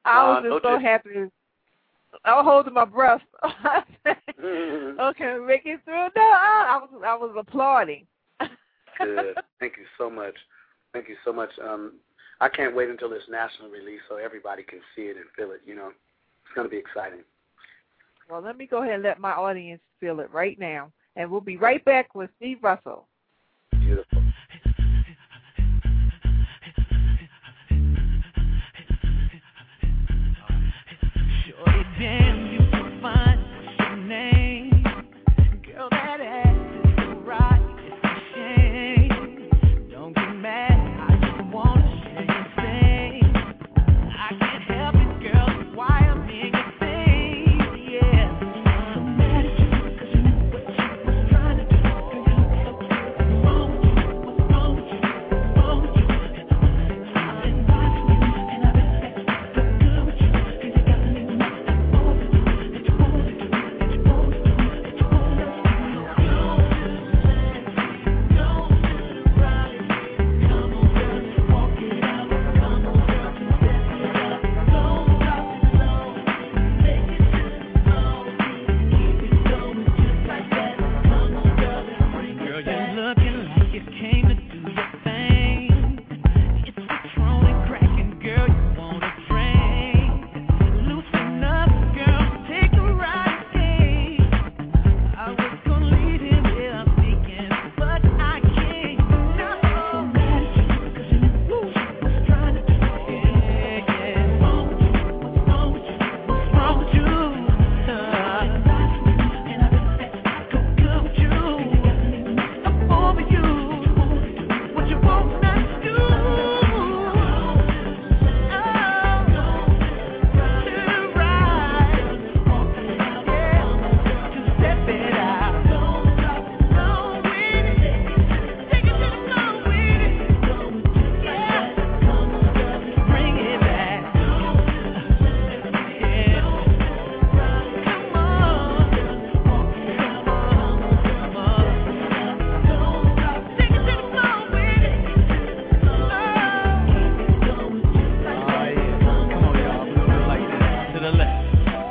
[0.05, 1.11] I was Nah, just no so happy.
[2.27, 3.23] I was holding my breath.
[3.45, 6.09] okay, make it through.
[6.17, 8.07] No, I was I was applauding.
[8.99, 9.37] Good.
[9.61, 10.35] Thank you so much.
[10.93, 11.51] Thank you so much.
[11.63, 11.95] Um,
[12.41, 15.61] I can't wait until it's national release so everybody can see it and feel it.
[15.65, 17.21] You know, it's going to be exciting.
[18.29, 21.41] Well, let me go ahead and let my audience feel it right now, and we'll
[21.41, 23.07] be right back with Steve Russell.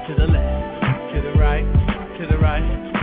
[0.07, 1.65] To the left, to the right,
[2.19, 2.94] to the right.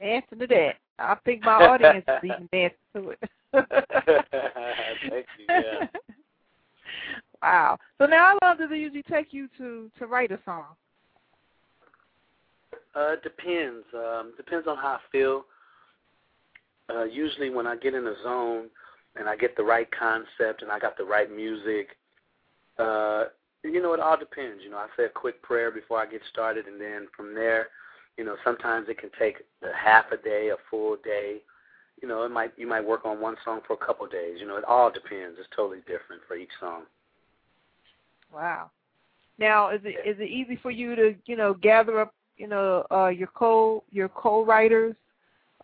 [0.00, 0.76] dancing to that.
[0.98, 3.18] I think my audience is even dancing to it.
[5.10, 5.46] Thank you.
[5.48, 5.86] Yeah.
[7.42, 7.78] wow.
[7.98, 10.76] So now, how long does it usually take you to to write a song?
[12.94, 13.84] Uh, it depends.
[13.94, 15.44] Um, depends on how I feel.
[16.88, 18.70] Uh, usually, when I get in a zone
[19.16, 21.96] and I get the right concept and I got the right music,
[22.78, 23.24] Uh,
[23.64, 24.62] you know, it all depends.
[24.62, 27.68] You know, I say a quick prayer before I get started, and then from there,
[28.16, 31.42] you know, sometimes it can take a half a day, a full day.
[32.00, 34.36] You know, it might you might work on one song for a couple of days.
[34.38, 35.38] You know, it all depends.
[35.38, 36.82] It's totally different for each song.
[38.32, 38.70] Wow.
[39.38, 42.86] Now, is it is it easy for you to you know gather up you know
[42.90, 44.94] uh, your co your co-writers?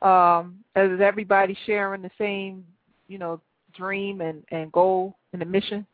[0.01, 2.65] Um, is everybody sharing the same
[3.09, 3.41] you know
[3.75, 5.87] dream and and goal and the mission?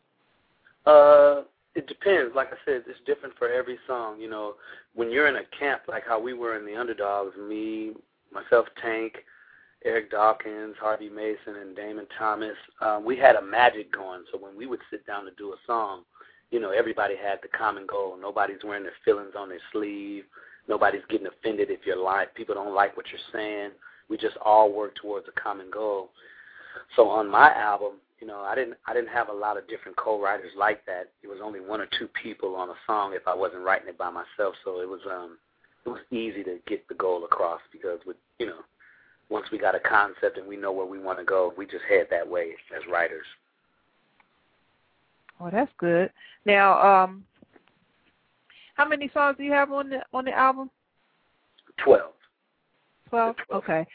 [0.87, 1.43] Uh,
[1.79, 2.35] it depends.
[2.35, 4.21] Like I said, it's different for every song.
[4.21, 4.55] You know,
[4.95, 7.93] when you're in a camp like how we were in the Underdogs, me,
[8.33, 9.19] myself, Tank,
[9.85, 14.25] Eric Dawkins, Harvey Mason, and Damon Thomas, um, we had a magic going.
[14.33, 16.03] So when we would sit down to do a song,
[16.51, 18.19] you know, everybody had the common goal.
[18.21, 20.25] Nobody's wearing their feelings on their sleeve.
[20.69, 23.71] Nobody's getting offended if you're like people don't like what you're saying.
[24.11, 26.11] We just all work towards a common goal.
[26.97, 29.97] So on my album, you know, I didn't I didn't have a lot of different
[29.97, 31.11] co-writers like that.
[31.23, 33.99] It was only one or two people on a song if I wasn't writing it
[33.99, 34.55] by myself.
[34.65, 35.39] So it was um
[35.87, 38.61] it was easy to get the goal across because with you know
[39.31, 41.85] once we got a concept and we know where we want to go, we just
[41.89, 43.27] head that way as writers.
[45.41, 46.11] Oh, that's good.
[46.45, 47.25] Now, um,
[48.75, 50.71] how many songs do you have on the on the album?
[51.85, 52.13] Twelve.
[53.09, 53.37] Twelve.
[53.49, 53.63] 12.
[53.63, 53.87] Okay.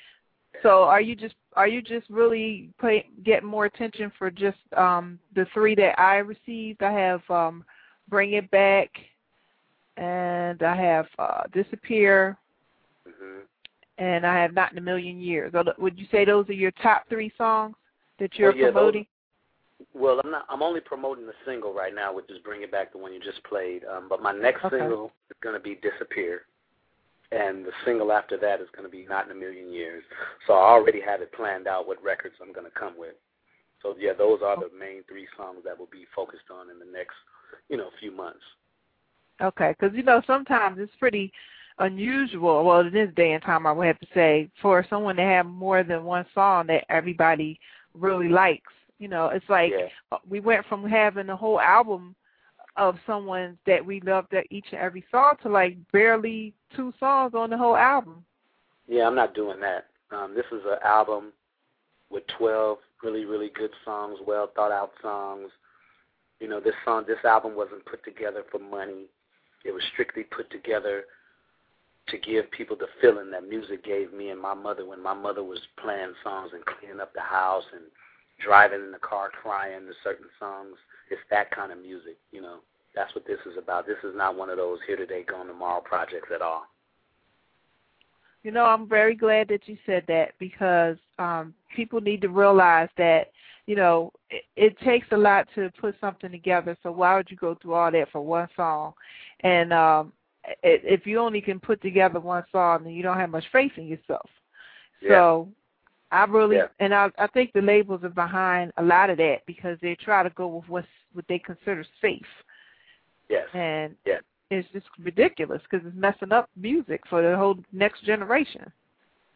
[0.62, 5.20] So are you just are you just really pay, getting more attention for just um
[5.36, 6.84] the three that I received?
[6.84, 7.64] I have um
[8.10, 8.90] Bring It Back
[9.98, 12.38] and I have uh Disappear
[13.06, 13.40] hmm
[14.00, 15.54] and I have Not in a Million Years.
[15.78, 17.76] Would you say those are your top three songs
[18.20, 19.06] that you're Well, yeah, those- promoting?
[19.94, 20.46] Well, I'm not.
[20.50, 23.20] I'm only promoting the single right now, which is "Bring It Back," the one you
[23.20, 23.84] just played.
[23.86, 24.78] Um, but my next Okay.
[24.80, 26.46] single is going to be "Disappear,"
[27.34, 30.04] and the single after that is going to be "Not in a Million Years."
[30.48, 33.16] So I already have it planned out what records I'm going to come with.
[33.82, 36.86] So yeah, those are the main three songs that will be focused on in the
[36.86, 37.16] next,
[37.70, 38.44] you know, few months.
[39.42, 41.32] Okay, because you know sometimes it's pretty
[41.80, 42.64] unusual.
[42.64, 45.46] Well, in this day and time, I would have to say for someone to have
[45.46, 47.60] more than one song that everybody
[47.94, 48.72] really likes.
[49.00, 52.16] You know, it's like yeah, we went from having a whole album
[52.76, 57.34] of someone that we loved that each and every song to like barely two songs
[57.36, 58.24] on the whole album.
[58.88, 59.06] yeah.
[59.08, 59.88] I'm not doing that.
[60.12, 61.34] Um, this is an album
[62.10, 65.50] with 12 really, really good songs, well thought out songs.
[66.40, 69.06] You know, this song, this album wasn't put together for money.
[69.66, 71.06] It was strictly put together
[72.08, 75.44] to give people the feeling that music gave me and my mother when my mother
[75.44, 77.84] was playing songs and cleaning up the house and
[78.44, 80.76] driving in the car crying to certain songs.
[81.14, 82.58] It's that kind of music, you know.
[82.96, 83.86] That's what this is about.
[83.88, 86.64] This is not one of those here today, gone tomorrow projects at all.
[88.44, 92.90] You know, I'm very glad that you said that because um people need to realize
[92.98, 93.32] that,
[93.68, 96.78] you know, it, it takes a lot to put something together.
[96.84, 98.94] So why would you go through all that for one song?
[99.42, 100.14] And um
[100.46, 103.72] i if you only can put together one song, then you don't have much faith
[103.78, 104.30] in yourself.
[105.08, 105.48] So
[106.12, 106.68] I really Yeah.
[106.80, 110.22] and I I think the labels are behind a lot of that because they try
[110.24, 112.26] to go with what's what they consider safe.
[113.30, 113.48] Yes.
[113.54, 114.20] And Yeah.
[114.50, 118.72] it's just ridiculous because it's messing up music for the whole next generation.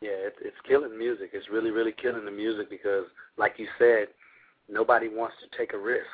[0.01, 1.31] Yeah, it's it's killing music.
[1.33, 3.05] It's really, really killing the music because,
[3.37, 4.09] like you said,
[4.69, 6.05] nobody wants to take a risk.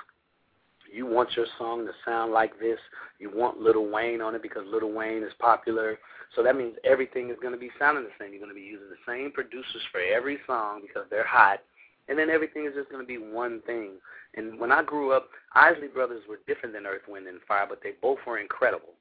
[0.92, 2.80] You want your song to sound like this.
[3.20, 5.98] You want Little Wayne on it because Little Wayne is popular.
[6.36, 8.32] So that means everything is going to be sounding the same.
[8.32, 11.60] You're going to be using the same producers for every song because they're hot,
[12.08, 13.92] and then everything is just going to be one thing.
[14.36, 17.82] And when I grew up, Isley Brothers were different than Earth, Wind, and Fire, but
[17.84, 18.94] they both were incredible.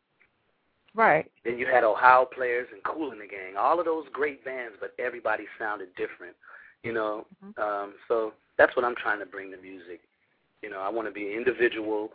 [0.94, 1.30] Right.
[1.44, 4.76] Then you had Ohio players and Kool and the Gang, all of those great bands,
[4.78, 6.36] but everybody sounded different,
[6.82, 7.26] you know.
[7.42, 7.58] Mhm.
[7.58, 10.00] Um, so that's what I'm trying to bring to music.
[10.60, 12.12] You know, I want to be individual.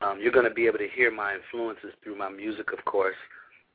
[0.00, 3.16] Um, you're going to be able to hear my influences through my music, of course,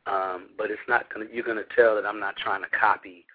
[0.06, 1.34] um, but it's not going to.
[1.34, 3.26] You're going to tell that I'm not trying to copy.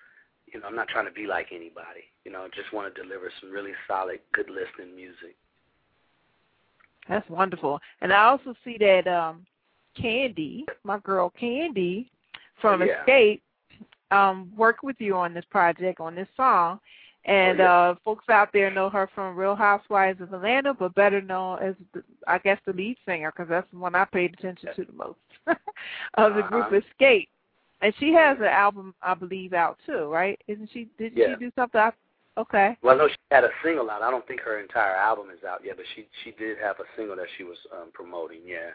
[0.54, 2.04] You know, I'm not trying to be like anybody.
[2.24, 5.34] You know, I just want to deliver some really solid, good listening music.
[7.08, 7.80] That's wonderful.
[8.00, 9.44] And I also see that um
[10.00, 12.08] Kandi, my girl Kandi
[12.60, 13.04] from Oh, yeah.
[13.06, 13.40] Xscape,
[14.10, 16.78] um, worked with you on this project, on this song.
[17.26, 17.72] And Oh, yeah.
[17.72, 21.74] uh folks out there know her from Real Housewives of Atlanta, but better known as,
[21.92, 24.92] the, I guess, the lead singer, because that's the one I paid attention to the
[24.92, 25.18] most
[26.14, 26.80] of the group Uh-huh.
[27.00, 27.28] Xscape.
[27.84, 30.40] And she has an album, I believe, out too, right?
[30.48, 30.88] Isn't she?
[30.96, 31.34] Did Yeah.
[31.34, 31.78] she do something?
[31.78, 31.92] I,
[32.38, 32.78] okay.
[32.80, 34.00] Well, I know she had a single out.
[34.00, 36.84] I don't think her entire album is out yet, but she she did have a
[36.96, 38.40] single that she was um, promoting.
[38.46, 38.70] Yeah.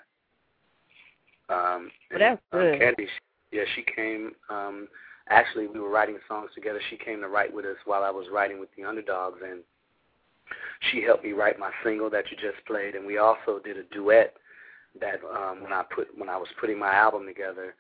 [1.50, 2.60] Um, Well, and, that's um.
[2.60, 4.36] Kandi, she- yeah, she came.
[4.52, 4.88] Um,
[5.30, 6.80] actually, we were writing songs together.
[6.92, 9.64] She came to write with us while I was writing with the Underdogs, and
[10.92, 13.84] she helped me write my single that you just played, and we also did a
[13.86, 14.36] duet
[15.02, 17.74] that um, when I put when I was putting my album together.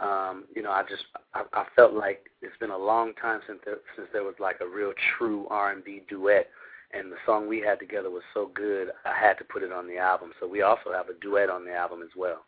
[0.00, 3.60] Um, you know, I just I, I felt like it's been a long time since
[3.64, 6.48] there, since there was like a real true R&B duet,
[6.92, 9.86] and the song we had together was so good, I had to put it on
[9.86, 10.32] the album.
[10.40, 12.44] So we also have a duet on the album as well.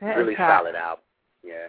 [0.00, 1.02] That really solid album.
[1.42, 1.68] Yeah.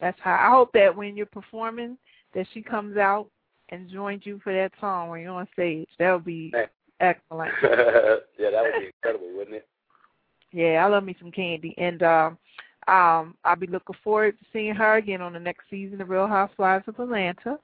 [0.00, 1.96] That's how I hope that when you're performing,
[2.34, 3.28] that she comes out
[3.70, 5.88] and joins you for that song when you're on stage.
[5.98, 6.52] That would be
[7.00, 7.52] excellent.
[7.62, 9.68] yeah, that would be incredible, wouldn't it?
[10.52, 12.38] Yeah, I love me some Kandi, and um,
[12.88, 16.26] um, I'll be looking forward to seeing her again on the next season of Real
[16.26, 17.58] Housewives of Atlanta.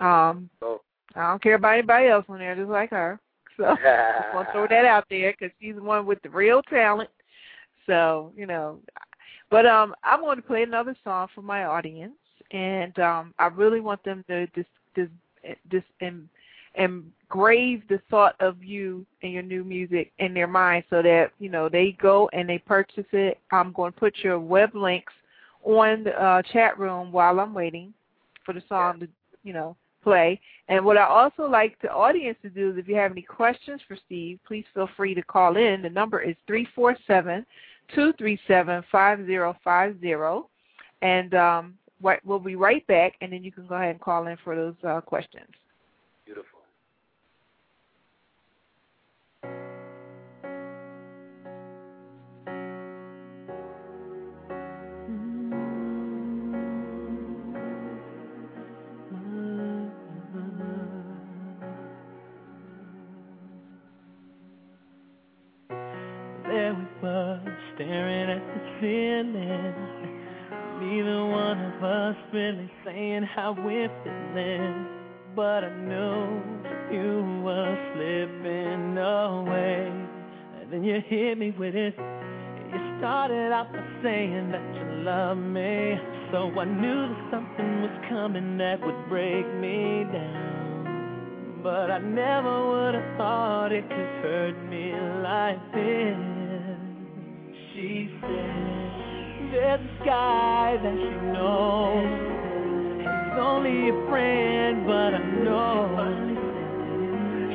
[0.00, 0.80] Um, Oh.
[1.14, 3.18] I don't care about anybody else on there, just like her.
[3.56, 6.62] So just want to throw that out there because she's the one with the real
[6.62, 7.10] talent.
[7.86, 8.78] So you know,
[9.50, 12.16] but um, I want to play another song for my audience,
[12.50, 15.08] and um, I really want them to just, dis
[15.70, 21.02] dis em, engrave the thought of you and your new music in their mind, so
[21.02, 23.38] that you know they go and they purchase it.
[23.50, 25.12] I'm going to put your web links
[25.64, 27.92] on the uh, chat room while I'm waiting
[28.44, 29.08] for the song to
[29.42, 30.40] you know play.
[30.68, 33.80] And what I also like the audience to do is if you have any questions
[33.88, 35.82] for Steve, please feel free to call in.
[35.82, 37.44] The number is three four seven
[37.94, 40.48] two three seven five zero five zero,
[41.02, 43.14] and um, we'll be right back.
[43.20, 45.50] And then you can go ahead and call in for those uh, questions.
[71.76, 74.86] Of us really saying how we're feeling.
[75.34, 76.42] But I knew
[76.90, 79.92] you were slipping away.
[80.60, 81.94] And then you hit me with it.
[81.96, 85.98] You started out by saying that you love me.
[86.32, 91.60] So I knew that something was coming that would break me down.
[91.62, 96.16] But I never would have thought it could hurt me like this.
[97.74, 98.85] She said,
[99.56, 102.04] There's a guy that she knows.
[103.00, 105.96] He's only a friend, but I know.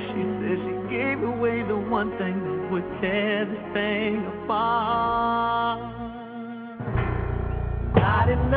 [0.10, 5.80] She said she gave away the one thing that would tear this thing apart.
[7.94, 8.50] Not in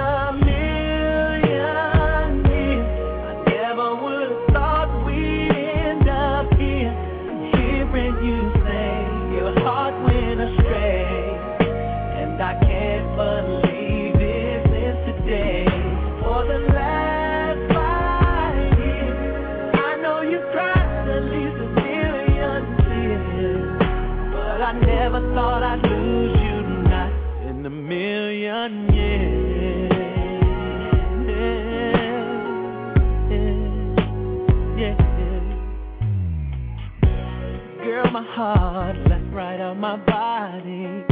[38.35, 41.05] heart left right out my body.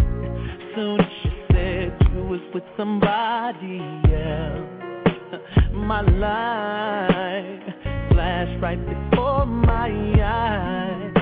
[0.74, 3.78] Soon as you said you was with somebody
[4.10, 5.40] else,
[5.72, 7.62] my life
[8.10, 9.88] flashed right before my
[10.20, 11.12] eyes.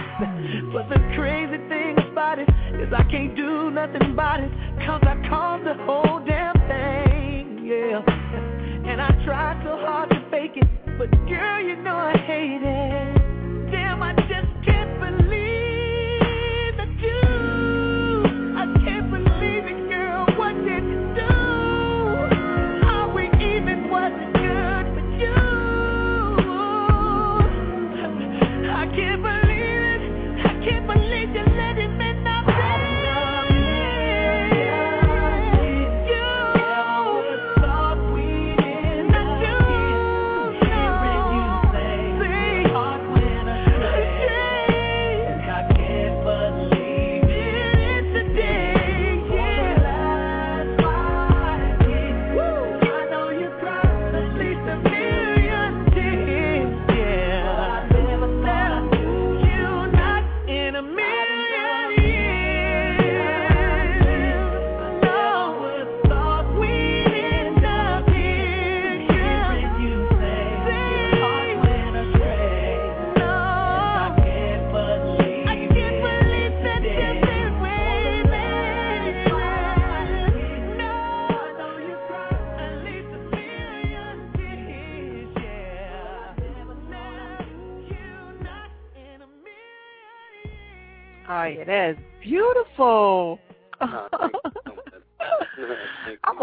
[0.72, 2.48] But the crazy thing about it
[2.80, 4.50] is I can't do nothing about it,
[4.86, 8.00] cause I caused the whole damn thing, yeah.
[8.90, 13.19] And I tried so hard to fake it, but girl, you know I hate it.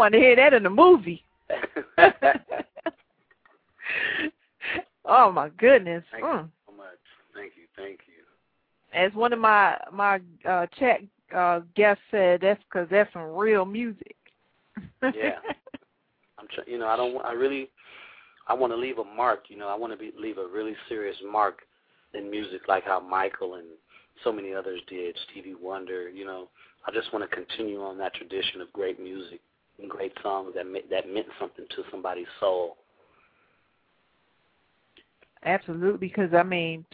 [0.08, 1.22] Want to hear that in the movie.
[5.04, 6.02] oh my goodness.
[6.10, 6.48] Thank you Mm.
[6.66, 6.86] so much.
[7.34, 8.24] Thank you, thank you.
[8.94, 11.00] As one of my my uh, chat
[11.36, 14.16] uh, guests said, that's because that's some real music.
[15.02, 15.40] Yeah.
[16.38, 17.68] I'm try- you know, I don't I really
[18.46, 20.74] I want to leave a mark, you know, I want to be leave a really
[20.88, 21.58] serious mark
[22.14, 23.66] in music like how Michael and
[24.24, 26.48] so many others did, Stevie Wonder, you know.
[26.86, 29.40] I just want to continue on that tradition of great music
[29.86, 32.76] great songs that that meant something to somebody's soul.
[35.44, 36.84] Absolutely, because I mean,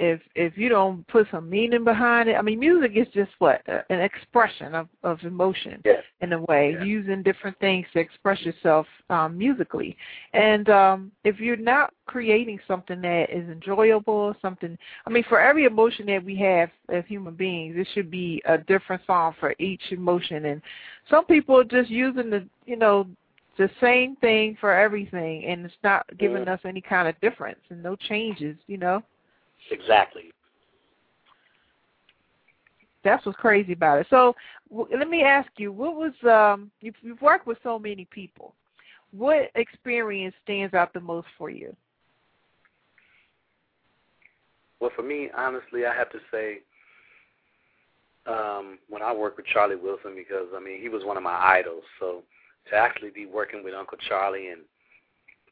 [0.00, 3.60] if if you don't put some meaning behind it, I mean, music is just what
[3.68, 6.02] Uh, an expression of of emotion Yes.
[6.20, 9.96] in a way, using different things to express yourself um, musically.
[10.32, 14.76] And um, if you're not creating something that is enjoyable, something,
[15.06, 18.58] I mean, for every emotion that we have as human beings, it should be a
[18.58, 20.46] different song for each emotion.
[20.46, 20.60] And
[21.08, 23.06] some people are just using the, you know,
[23.56, 27.82] the same thing for everything, and it's not giving us any kind of difference and
[27.82, 28.56] no changes.
[28.66, 29.02] You know,
[29.70, 30.32] Exactly.
[33.02, 34.06] that's what's crazy about it.
[34.10, 34.34] So
[34.70, 36.70] w- let me ask you, what was um?
[36.80, 38.54] You've, you've worked with so many people.
[39.12, 41.74] What experience stands out the most for you?
[44.80, 46.60] Well, for me, honestly, I have to say,
[48.26, 51.36] um, when I worked with Charlie Wilson, because I mean, he was one of my
[51.36, 51.84] idols.
[51.98, 52.22] So
[52.70, 54.62] to actually be working with Uncle Charlie and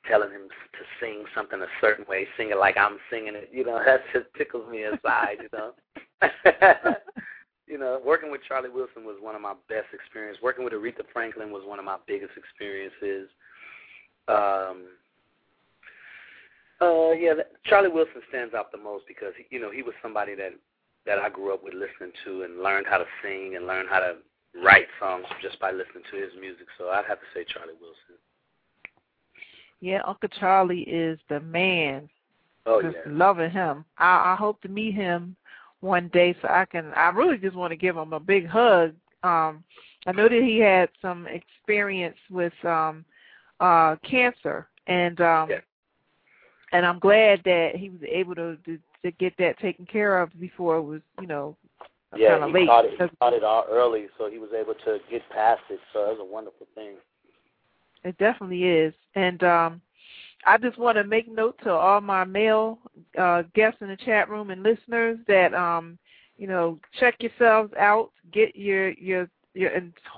[0.06, 3.64] telling him to sing something a certain way, sing it like I'm singing it, you
[3.64, 5.72] know, that just tickles me inside, you know.
[7.66, 10.42] you know, working with Charlie Wilson was one of my best experiences.
[10.42, 13.28] Working with Aretha Franklin was one of my biggest experiences.
[14.26, 14.88] Um,
[16.80, 20.34] uh, yeah, that, Charlie Wilson stands out the most because you know he was somebody
[20.36, 20.52] that
[21.06, 24.00] that I grew up with listening to and learned how to sing and learned how
[24.00, 24.16] to
[24.62, 26.66] write songs just by listening to his music.
[26.76, 28.20] So I'd have to say Charlie Wilson.
[29.80, 32.08] Yeah, Uncle Charlie is the man.
[32.66, 33.84] Oh just yeah, loving him.
[33.96, 35.36] I, I hope to meet him
[35.80, 36.92] one day so I can.
[36.94, 38.92] I really just want to give him a big hug.
[39.22, 39.64] Um,
[40.06, 43.04] I know that he had some experience with um,
[43.60, 45.60] uh, cancer, and um, Yeah.
[46.72, 50.28] and I'm glad that he was able to, to to get that taken care of
[50.40, 51.56] before it was, you know,
[52.16, 52.30] yeah.
[52.30, 52.68] kind of He late.
[52.68, 52.90] caught it.
[53.00, 55.78] He caught it all early, so he was able to get past it.
[55.92, 56.94] So that was a wonderful thing.
[58.08, 58.94] It definitely is.
[59.14, 59.80] And um
[60.46, 62.78] I just want to make note to all my male
[63.18, 65.98] uh guests in the chat room and listeners that um
[66.36, 69.70] you know, check yourselves out, get your your your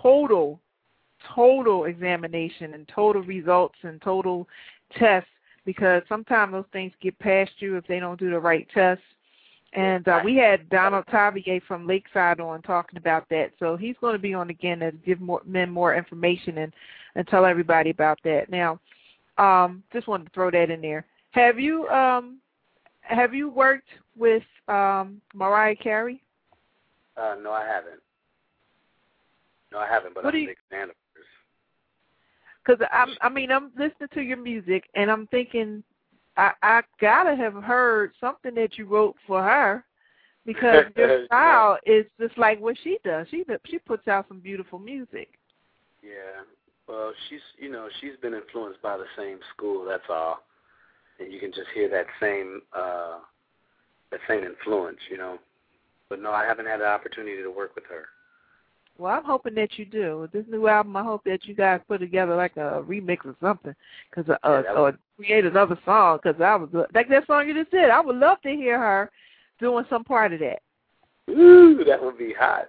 [0.03, 0.61] total
[1.34, 4.49] total examination and total results and total
[4.97, 5.28] tests
[5.66, 9.05] because sometimes those things get past you if they don't do the right tests.
[9.72, 14.14] And uh, we had Donald Tavier from Lakeside on talking about that, so he's going
[14.14, 16.72] to be on again to give more men more information and
[17.14, 18.50] and tell everybody about that.
[18.50, 18.80] Now,
[19.38, 21.06] um, just wanted to throw that in there.
[21.30, 22.38] Have you um,
[23.02, 26.22] have you worked with um, Mariah Carey?
[27.16, 28.00] Uh, no, I haven't.
[29.72, 30.14] No, I haven't.
[30.14, 31.24] But What I'm a big fan of hers.
[32.64, 32.86] Because
[33.22, 35.82] I mean, I'm listening to your music and I'm thinking,
[36.41, 39.84] I, I gotta have heard something that you wrote for her,
[40.47, 43.26] because your style is just like what she does.
[43.30, 45.28] She she puts out some beautiful music.
[46.03, 46.43] Yeah.
[46.88, 49.84] Well, she's you know she's been influenced by the same school.
[49.84, 50.43] That's all,
[51.18, 53.18] and you can just hear that same uh
[54.11, 54.99] that same influence.
[55.11, 55.38] You know.
[56.09, 58.07] But no, I haven't had the opportunity to work with her.
[59.01, 60.18] Well, I'm hoping that you do.
[60.20, 63.34] With this new album, I hope that you guys put together like a remix or
[63.40, 63.74] something,
[64.14, 66.18] cause uh, Yeah, or create another song.
[66.22, 67.88] Cause I was like that song you just did.
[67.88, 69.11] I would love to hear her
[69.59, 70.61] doing some part of that.
[71.30, 72.68] Ooh, that would be hot.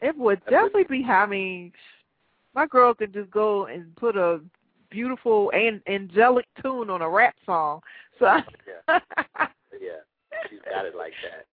[0.00, 1.04] It would That would- definitely be.
[1.04, 1.72] I mean,
[2.52, 4.40] my girl could just go and put a
[4.90, 7.80] beautiful and angelic tune on a rap song.
[8.18, 8.98] So Yeah.
[9.80, 10.00] Yeah,
[10.50, 11.46] she's got it like that.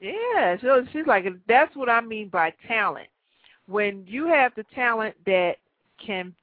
[0.00, 3.08] Yeah, so she's like that's what I mean by talent.
[3.68, 5.56] When you have the talent that
[6.04, 6.34] can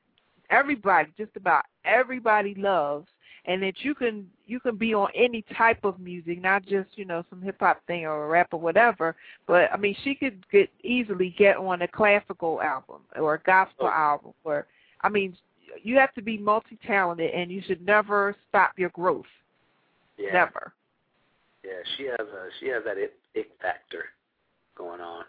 [0.50, 3.08] everybody, just about everybody loves,
[3.46, 7.06] and that you can you can be on any type of music, not just you
[7.06, 9.16] know some hip hop thing or a rap or whatever.
[9.48, 13.88] But I mean, she could get easily get on a classical album or a gospel
[13.88, 13.92] Oh.
[13.92, 14.34] album.
[14.44, 14.68] Or
[15.02, 15.36] I mean,
[15.82, 19.26] you have to be multi talented, and you should never stop your growth.
[20.18, 20.34] Yeah.
[20.34, 20.74] Never.
[21.64, 24.06] Yeah, she has a she has that it, it factor
[24.78, 25.26] going on.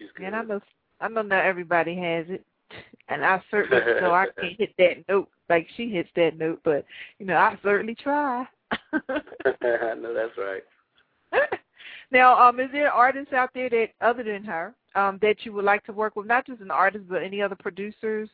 [0.00, 0.26] She's good.
[0.26, 0.60] And I know
[1.00, 2.44] I know not everybody has it.
[3.08, 6.84] And I certainly know I can't hit that note like she hits that note, but
[7.18, 8.46] you know, I certainly try.
[8.70, 10.62] I know that's right.
[12.10, 15.64] Now, um, is there artists out there that other than her um, that you would
[15.64, 16.26] like to work with?
[16.26, 18.28] Not just an artist, but any other producers?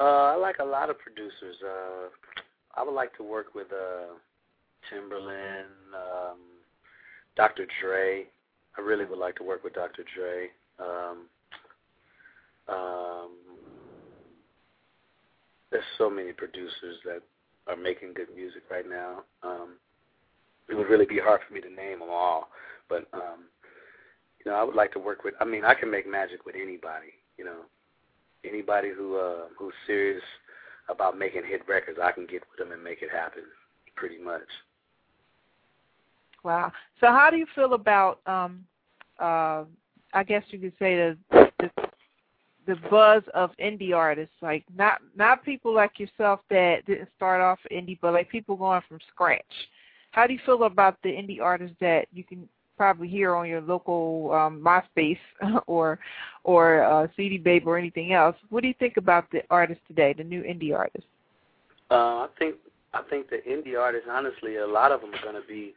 [0.00, 1.56] Uh, I like a lot of producers.
[1.62, 2.08] Uh,
[2.76, 4.14] I would like to work with uh,
[4.90, 6.38] Timbaland, um,
[7.36, 7.66] Dr.
[7.80, 8.26] Dre.
[8.76, 10.04] I really would like to work with Dr.
[10.14, 10.48] Dre.
[10.78, 11.26] Um,
[12.68, 13.30] um,
[15.70, 17.22] there's so many producers that
[17.66, 19.22] are making good music right now.
[19.42, 19.74] Um,
[20.68, 22.48] it would really be hard for me to name them all,
[22.88, 23.44] but um,
[24.38, 25.34] you know, I would like to work with.
[25.40, 27.12] I mean, I can make magic with anybody.
[27.36, 27.60] You know,
[28.44, 30.22] anybody who uh, who's serious
[30.88, 33.42] about making hit records, I can get with them and make it happen.
[33.94, 34.48] Pretty much.
[36.44, 36.70] Wow.
[37.00, 38.20] So, how do you feel about?
[38.26, 38.64] Um,
[39.18, 39.64] uh,
[40.12, 41.18] I guess you could say the,
[41.58, 41.70] the
[42.66, 47.58] the buzz of indie artists, like not not people like yourself that didn't start off
[47.72, 49.42] indie, but like people going from scratch.
[50.12, 53.60] How do you feel about the indie artists that you can probably hear on your
[53.60, 55.18] local um, MySpace
[55.66, 55.98] or
[56.44, 58.36] or uh, CD Baby or anything else?
[58.50, 61.08] What do you think about the artists today, the new indie artists?
[61.90, 62.56] Uh, I think
[62.92, 65.74] I think the indie artists, honestly, a lot of them are going to be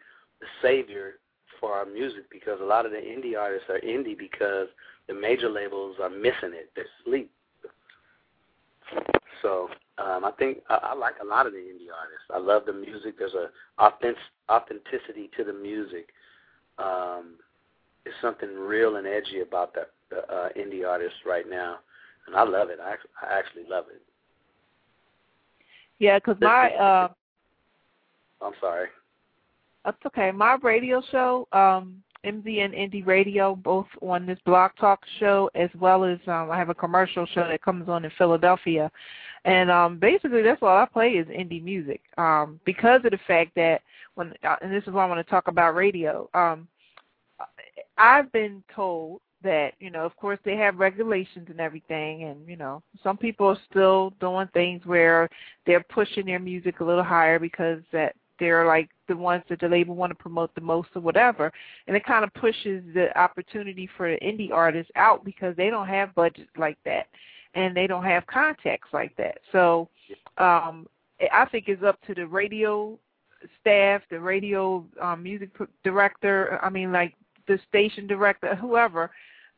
[0.61, 1.15] savior
[1.59, 4.67] for our music because a lot of the indie artists are indie because
[5.07, 6.71] the major labels are missing it.
[6.75, 7.31] They're asleep.
[9.41, 12.27] So um, I think I, I like a lot of the indie artists.
[12.33, 13.17] I love the music.
[13.17, 13.49] There's a
[13.81, 16.09] authentic, authenticity to the music.
[16.77, 17.35] Um,
[18.03, 21.77] there's something real and edgy about the, the uh, indie artists right now,
[22.25, 22.79] and I love it.
[22.81, 24.01] I, I actually love it.
[25.99, 27.07] Yeah, because my uh,
[28.41, 28.87] I'm sorry.
[29.87, 30.31] That's okay.
[30.31, 36.03] My radio show, um, MZN Indie Radio, both on this Blog Talk show as well
[36.03, 38.91] as um, I have a commercial show that comes on in Philadelphia,
[39.45, 43.51] and um, basically that's all I play is indie music um, because of the fact
[43.55, 43.81] that
[44.15, 46.29] when uh, and this is why I want to talk about radio.
[46.33, 46.67] Um,
[47.97, 52.57] I've been told that you know, of course, they have regulations and everything, and you
[52.57, 55.29] know, some people are still doing things where
[55.65, 59.67] they're pushing their music a little higher because that they're like the ones that the
[59.67, 61.51] label want to promote the most or whatever.
[61.87, 65.87] And it kind of pushes the opportunity for the indie artists out because they don't
[65.87, 67.07] have budgets like that.
[67.53, 69.39] And they don't have contacts like that.
[69.51, 69.89] So
[70.37, 70.87] um
[71.31, 72.97] i think it's up to the radio
[73.61, 75.49] staff the radio um music
[75.83, 77.13] director i mean like
[77.47, 79.11] the station director whoever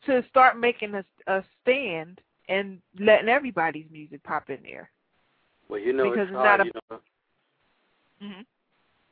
[0.06, 4.90] to start making a, a stand and letting everybody's music pop in there.
[5.68, 7.00] Well you know because it's, it's hard, not a you know.
[8.24, 8.42] Mm-hmm.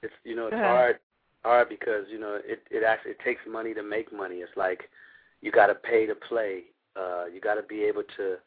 [0.03, 0.65] It's you know it's ahead.
[0.65, 0.99] hard
[1.43, 4.35] hard because you know it it actually it takes money to make money.
[4.37, 4.89] It's like
[5.41, 6.63] you got to pay to play.
[6.95, 8.37] Uh, you got to be able to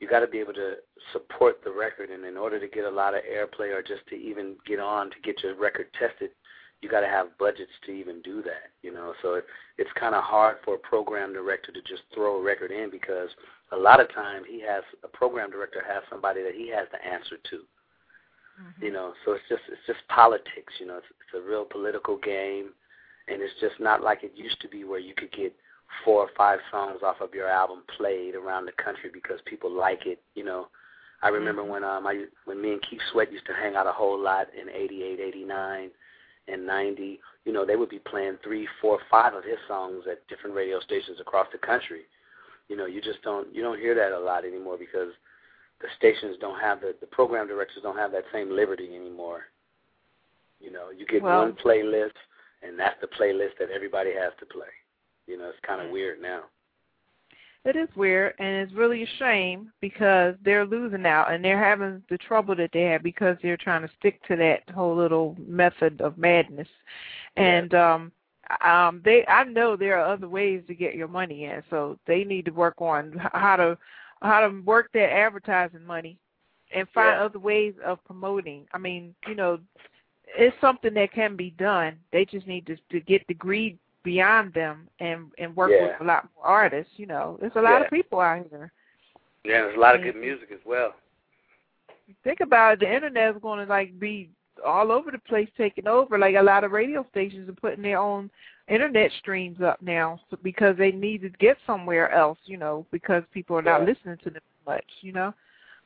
[0.00, 0.74] you got to be able to
[1.12, 4.16] support the record, and in order to get a lot of airplay or just to
[4.16, 6.30] even get on to get your record tested,
[6.80, 8.72] you got to have budgets to even do that.
[8.82, 9.44] You know, so it,
[9.76, 13.28] it's kind of hard for a program director to just throw a record in because
[13.72, 17.06] a lot of times he has a program director has somebody that he has to
[17.06, 17.60] answer to
[18.80, 22.16] you know so it's just it's just politics you know it's, it's a real political
[22.18, 22.70] game
[23.28, 25.54] and it's just not like it used to be where you could get
[26.04, 30.06] four or five songs off of your album played around the country because people like
[30.06, 30.68] it you know.
[31.22, 33.92] I remember when um i when me and keith sweat used to hang out a
[33.92, 35.90] whole lot in eighty eight eighty nine
[36.48, 40.26] and ninety you know they would be playing three four five of his songs at
[40.28, 42.02] different radio stations across the country.
[42.68, 45.12] You know you just don't you don't hear that a lot anymore because
[45.80, 49.44] the stations don't have the the program directors don't have that same liberty anymore.
[50.60, 52.16] You know, you get Well- one playlist,
[52.62, 54.68] and that's the playlist that everybody has to play.
[55.26, 56.44] You know, it's kind of weird now.
[57.64, 62.02] It is weird, and it's really a shame because they're losing out, and they're having
[62.08, 66.00] the trouble that they have because they're trying to stick to that whole little method
[66.00, 66.68] of madness.
[67.36, 68.12] And um,
[68.64, 72.24] um, they, I know there are other ways to get your money in, so they
[72.24, 73.78] need to work on how to
[74.22, 76.18] how to work their advertising money
[76.74, 77.24] and find Yeah.
[77.24, 78.66] other ways of promoting.
[78.72, 79.58] I mean, you know,
[80.26, 81.98] it's something that can be done.
[82.12, 85.88] They just need to to get the greed beyond them and and work Yeah.
[85.88, 86.92] with a lot more artists.
[86.98, 87.84] You know, there's a lot Yeah.
[87.84, 88.72] of people out here.
[89.44, 90.04] Yeah, there's a lot of Mhm.
[90.04, 90.94] good music as well.
[92.24, 94.30] Think about it, the internet is going to like be
[94.64, 96.18] all over the place, taking over.
[96.18, 98.30] Like a lot of radio stations are putting their own
[98.70, 102.38] internet streams up now because they need to get somewhere else.
[102.44, 103.86] You know, because people are not Yeah.
[103.86, 104.84] listening to them much.
[105.02, 105.34] You know.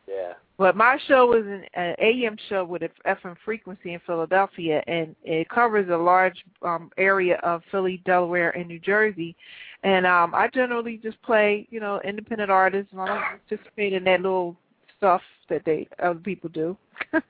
[0.07, 0.35] Yeah.
[0.59, 5.17] But my show is an, an AM show with an FM frequency in Philadelphia, and
[5.25, 9.35] it covers a large um, area of Philly, Delaware, and New Jersey.
[9.83, 12.93] And um, I generally just play, you know, independent artists.
[12.93, 14.57] and I don't participate in that little
[14.99, 16.77] stuff that they other people do.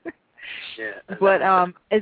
[0.77, 1.15] Yeah.
[1.19, 2.01] but um, as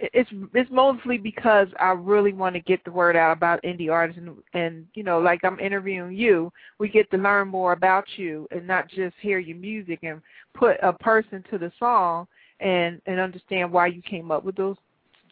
[0.00, 4.20] it's it's mostly because I really want to get the word out about indie artists
[4.20, 8.48] and and you know like I'm interviewing you, we get to learn more about you
[8.50, 10.22] and not just hear your music and
[10.54, 12.26] put a person to the song
[12.60, 14.76] and and understand why you came up with those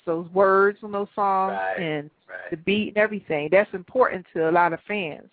[0.05, 2.51] those words on those songs Right, and Right.
[2.51, 3.49] the beat and everything.
[3.51, 5.31] That's important to a lot of fans.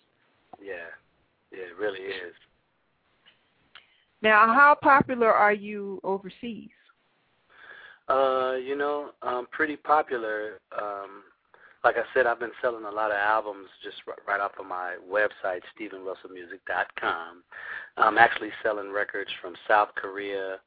[0.62, 0.74] Yeah.
[1.52, 2.34] Yeah, it really is.
[4.22, 6.70] Now, how popular are you overseas?
[8.08, 10.60] Uh, you know, um, pretty popular.
[10.76, 11.24] Um,
[11.82, 14.66] like I said, I've been selling a lot of albums just r- right off of
[14.66, 17.42] my website, StevenRussellMusic.com.
[17.96, 20.58] I'm actually selling records from South Korea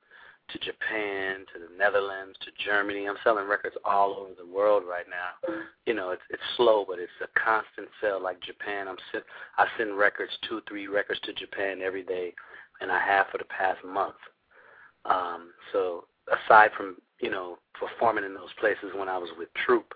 [0.52, 3.08] to Japan to the Netherlands to Germany.
[3.08, 5.54] I'm selling records all over the world right now.
[5.86, 8.22] You know, it's it's slow, but it's a constant sell.
[8.22, 9.24] Like Japan, I'm send,
[9.58, 12.34] I send records, two, three records to Japan every day,
[12.82, 14.16] and I have for the past month.
[15.06, 19.94] Um, so aside from you know performing in those places when I was with Troop,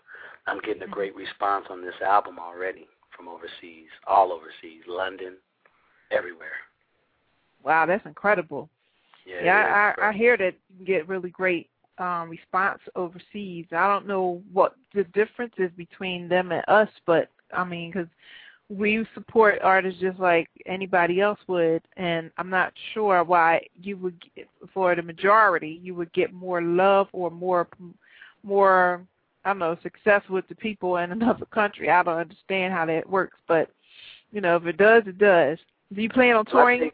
[0.48, 5.36] I'm getting a great response on this album already from overseas, all overseas, London,
[6.12, 6.58] everywhere.
[7.64, 8.70] Wow, that's incredible.
[9.26, 9.96] Yeah, Yeah, is.
[10.00, 13.66] I, I hear that you get really great um, response overseas.
[13.72, 18.08] I don't know what the difference is between them and us, but I mean, because
[18.70, 24.24] we support artists just like anybody else would, and I'm not sure why you would,
[24.74, 27.68] for the majority, you would get more love or more,
[28.44, 29.06] more,
[29.46, 31.90] I don't know, success with the people in another country.
[31.90, 33.70] I don't understand how that works, but
[34.32, 35.60] you know, if it does, it does.
[35.94, 36.92] Do you plan on touring?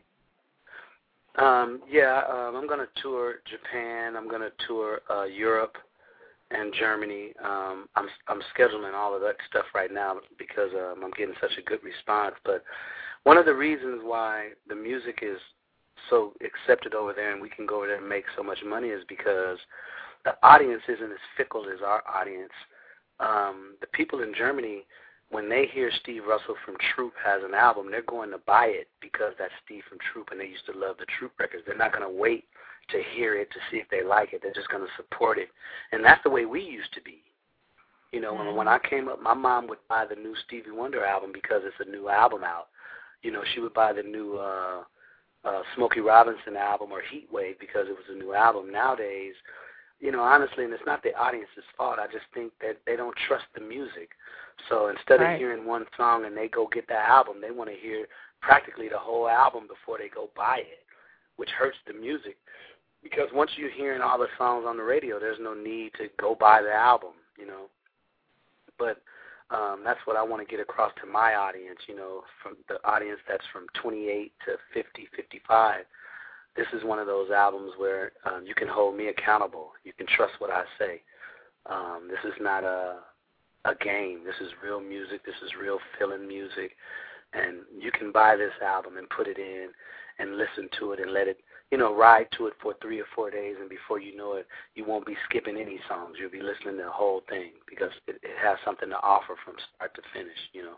[1.37, 4.17] Um, yeah, um, I'm going to tour Japan.
[4.17, 5.77] I'm going to tour uh, Europe
[6.51, 7.33] and Germany.
[7.43, 11.57] Um, I'm I'm scheduling all of that stuff right now because um, I'm getting such
[11.57, 12.35] a good response.
[12.43, 12.63] But
[13.23, 15.37] one of the reasons why the music is
[16.09, 18.87] so accepted over there and we can go over there and make so much money
[18.87, 19.57] is because
[20.25, 22.53] the audience isn't as fickle as our audience.
[23.19, 24.85] Um, the people in Germany
[25.29, 28.87] when they hear Steve Russell from Troop has an album, they're going to buy it
[28.99, 31.63] because that's Steve from Troop and they used to love the Troop records.
[31.65, 32.45] They're not going to wait
[32.91, 34.41] to hear it to see if they like it.
[34.41, 35.49] They're just going to support it.
[35.91, 37.21] And that's the way we used to be.
[38.11, 41.05] You know, when when I came up, my mom would buy the new Stevie Wonder
[41.05, 42.67] album because it's a new album out.
[43.21, 44.83] You know, she would buy the new uh
[45.45, 48.71] uh Smokey Robinson album or Heat Wave because it was a new album.
[48.71, 49.35] Nowadays,
[49.99, 51.99] you know, honestly, and it's not the audience's fault.
[51.99, 54.11] I just think that they don't trust the music.
[54.69, 55.33] So instead Right.
[55.33, 58.07] of hearing one song and they go get that album, they want to hear
[58.41, 60.83] practically the whole album before they go buy it,
[61.35, 62.37] which hurts the music.
[63.03, 66.35] Because once you're hearing all the songs on the radio, there's no need to go
[66.35, 67.67] buy the album, you know.
[68.77, 69.01] But
[69.51, 72.75] um, that's what I want to get across to my audience, you know, from the
[72.87, 75.85] audience that's from 28 to 50, 55.
[76.55, 79.71] This is one of those albums where um, you can hold me accountable.
[79.83, 81.01] You can trust what I say.
[81.65, 82.97] Um, this is not a
[83.65, 84.21] a game.
[84.25, 85.25] This is real music.
[85.25, 86.75] This is real feeling music,
[87.33, 89.69] and you can buy this album and put it in
[90.19, 91.39] and listen to it and let it,
[91.71, 94.47] you know, ride to it for three or four days, and before you know it,
[94.75, 96.15] you won't be skipping any songs.
[96.19, 99.55] You'll be listening to the whole thing because it, it has something to offer from
[99.75, 100.37] start to finish.
[100.53, 100.75] You know.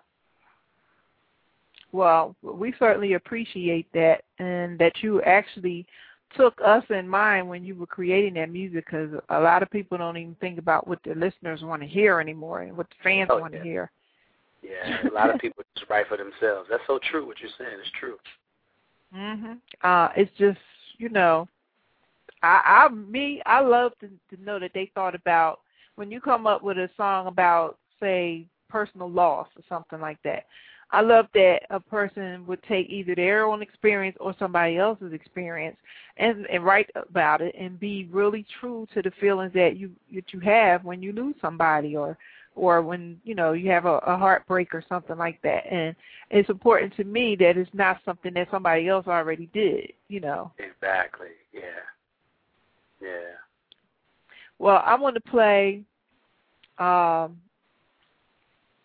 [1.94, 5.86] Well, we certainly appreciate that, and that you actually
[6.38, 9.98] took us in mind when you were creating that music, because a lot of people
[9.98, 13.30] don't even think about what the listeners want to hear anymore and what the fans
[13.32, 13.60] Oh, want yeah.
[13.60, 13.92] to hear.
[14.64, 16.68] Yeah, a lot of people just write for themselves.
[16.70, 17.26] That's so true.
[17.26, 18.18] What you're saying is true.
[19.14, 19.58] Mhm.
[19.84, 20.58] Uh, it's just
[21.02, 21.48] you know,
[22.44, 25.60] I, I me I love to, to know that they thought about
[25.96, 30.46] when you come up with a song about say personal loss or something like that.
[30.94, 35.78] I love that a person would take either their own experience or somebody else's experience
[36.18, 40.34] and and write about it and be really true to the feelings that you that
[40.34, 42.18] you have when you lose somebody or
[42.56, 45.96] or when you know you have a, a heartbreak or something like that and
[46.30, 50.52] it's important to me that it's not something that somebody else already did you know
[50.60, 51.30] Exactly.
[51.54, 51.62] Yeah.
[53.02, 53.36] Yeah.
[54.60, 55.82] well i want to play
[56.78, 57.40] um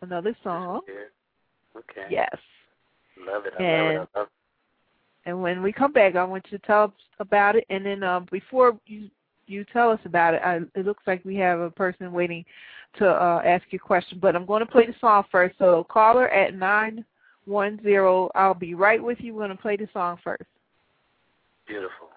[0.02, 1.80] another song Yeah.
[1.80, 2.06] Okay.
[2.10, 2.36] yes
[3.18, 3.54] Love it.
[3.58, 4.08] I And- love it.
[4.14, 4.28] I love
[5.24, 8.02] and when we come back i want you to tell us about it and then
[8.04, 9.10] um before you
[9.46, 12.44] you tell us about it I, it looks like we have a person waiting
[12.98, 15.86] to uh ask you a question but i'm going to play the song first so
[15.90, 17.04] caller at nine
[17.44, 20.46] one zero i'll be right with you we're going to play the song first
[21.66, 22.10] Beautiful.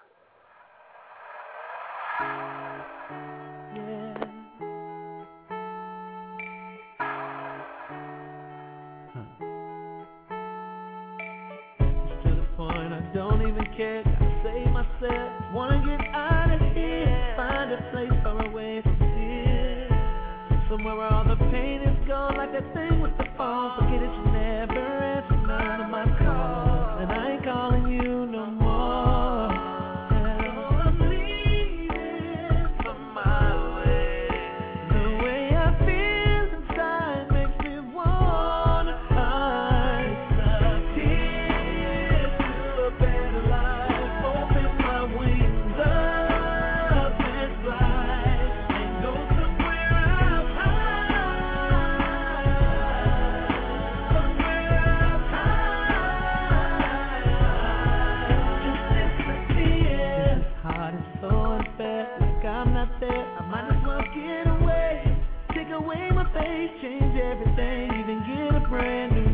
[11.80, 14.04] It's to the point I don't even care.
[14.04, 15.52] Gotta save myself.
[15.52, 16.59] Wanna get out of
[20.70, 23.74] somewhere where all the pain is gone, like that thing with the phone.
[23.74, 26.06] Forget it, never answer none of my
[66.80, 69.29] change everything, even get a brand new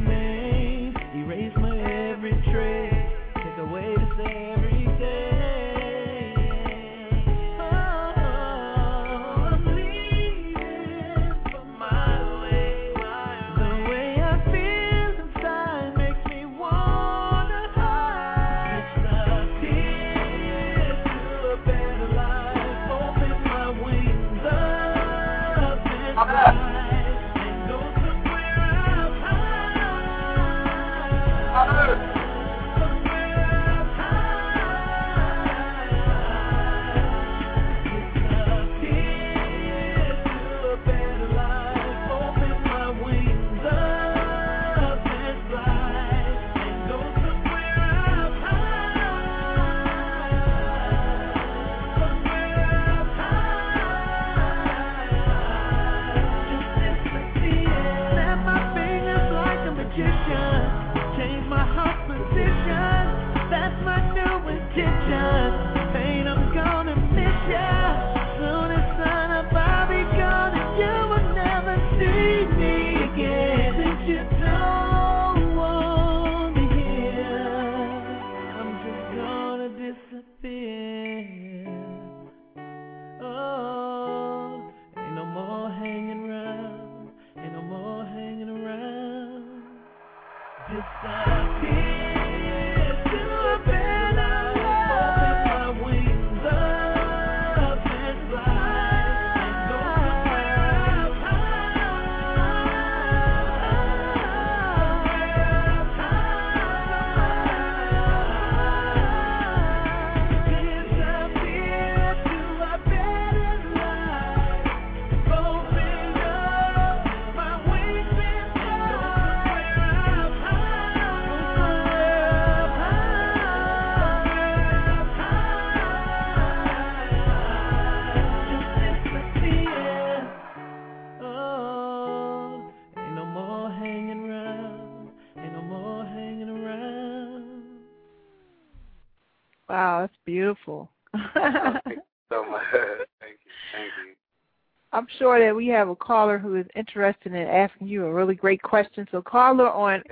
[145.18, 148.62] sure that we have a caller who is interested in asking you a really great
[148.62, 149.06] question.
[149.10, 150.02] So caller on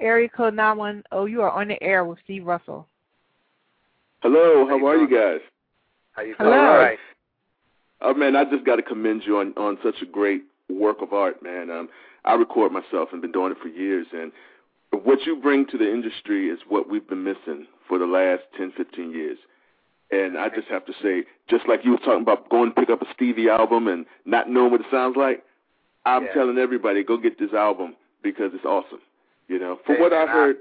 [0.00, 2.86] area code 910, you are on the air with Steve Russell.
[4.22, 5.40] Hello, how are you guys?
[6.12, 6.52] How you Hello.
[6.52, 6.98] All right.
[8.00, 11.12] Oh man, I just got to commend you on on such a great work of
[11.12, 11.70] art, man.
[11.70, 11.88] Um,
[12.24, 14.32] I record myself and been doing it for years, and
[15.02, 18.72] what you bring to the industry is what we've been missing for the last 10,
[18.76, 19.38] 15 years.
[20.10, 22.90] And I just have to say, just like you were talking about going to pick
[22.90, 25.42] up a Stevie album and not knowing what it sounds like,
[26.06, 26.34] I'm Yeah.
[26.34, 29.00] telling everybody go get this album because it's awesome.
[29.48, 30.56] You know, from Hey, what man, I- heard,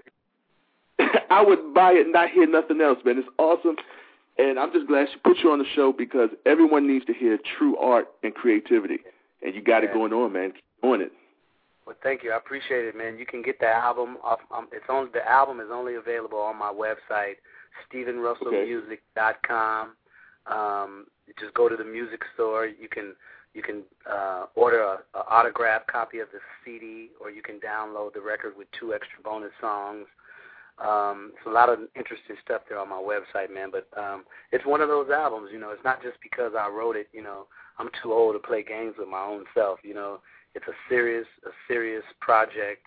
[1.30, 3.18] I would buy it and not hear nothing else, man.
[3.18, 3.76] It's awesome.
[4.38, 7.38] And I'm just glad she put you on the show because everyone needs to hear
[7.58, 9.00] true art and creativity.
[9.46, 10.52] And you got it going on, man.
[10.54, 11.12] Keep doing it.
[11.86, 12.32] Well, thank you.
[12.32, 13.18] I appreciate it, man.
[13.18, 14.40] You can get the album off.
[14.56, 15.10] Um, it's on.
[15.14, 17.36] The album is only available on my website,
[17.94, 19.96] StevenRussellMusic.com.
[20.46, 21.06] Um,
[21.40, 22.68] just go to the music store.
[22.68, 23.16] You can
[23.54, 28.14] you can uh, order a, a autographed copy of the CD, or you can download
[28.14, 30.08] the record with two extra bonus songs.
[30.84, 33.70] Um, it's a lot of interesting stuff there on my website, man.
[33.72, 35.50] But um, it's one of those albums.
[35.54, 37.08] You know, it's not just because I wrote it.
[37.14, 37.46] You know,
[37.78, 39.80] I'm too old to play games with my own self.
[39.84, 40.20] You know,
[40.56, 42.86] it's a serious a serious project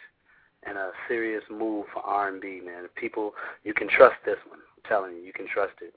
[0.65, 2.89] and a serious move for R&B, man.
[2.97, 4.59] People, you can trust this one.
[4.87, 5.95] I'm telling you, you can trust it.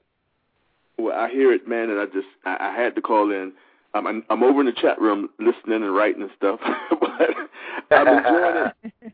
[0.98, 3.52] Well, I hear it, man, and I just I, I had to call in.
[3.94, 6.60] Um, I'm I'm over in the chat room listening and writing and stuff,
[7.00, 7.30] but
[7.90, 8.74] I'm enjoying it.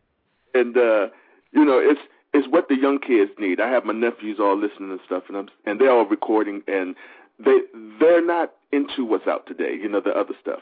[0.55, 1.09] And uh,
[1.53, 2.01] you know, it's
[2.32, 3.61] it's what the young kids need.
[3.61, 6.94] I have my nephews all listening and stuff, and I'm and they're all recording, and
[7.39, 7.59] they
[8.01, 9.74] they're not into what's out today.
[9.78, 10.61] You know, the other stuff.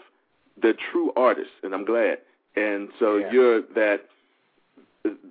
[0.61, 2.19] they're true artists, and I'm glad.
[2.57, 3.31] And so Yeah.
[3.33, 4.07] you're that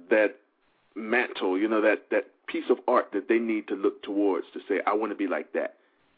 [0.09, 0.35] that
[0.95, 4.59] mantle, you know, that that piece of art that they need to look towards to
[4.69, 5.75] say, I want to be like that.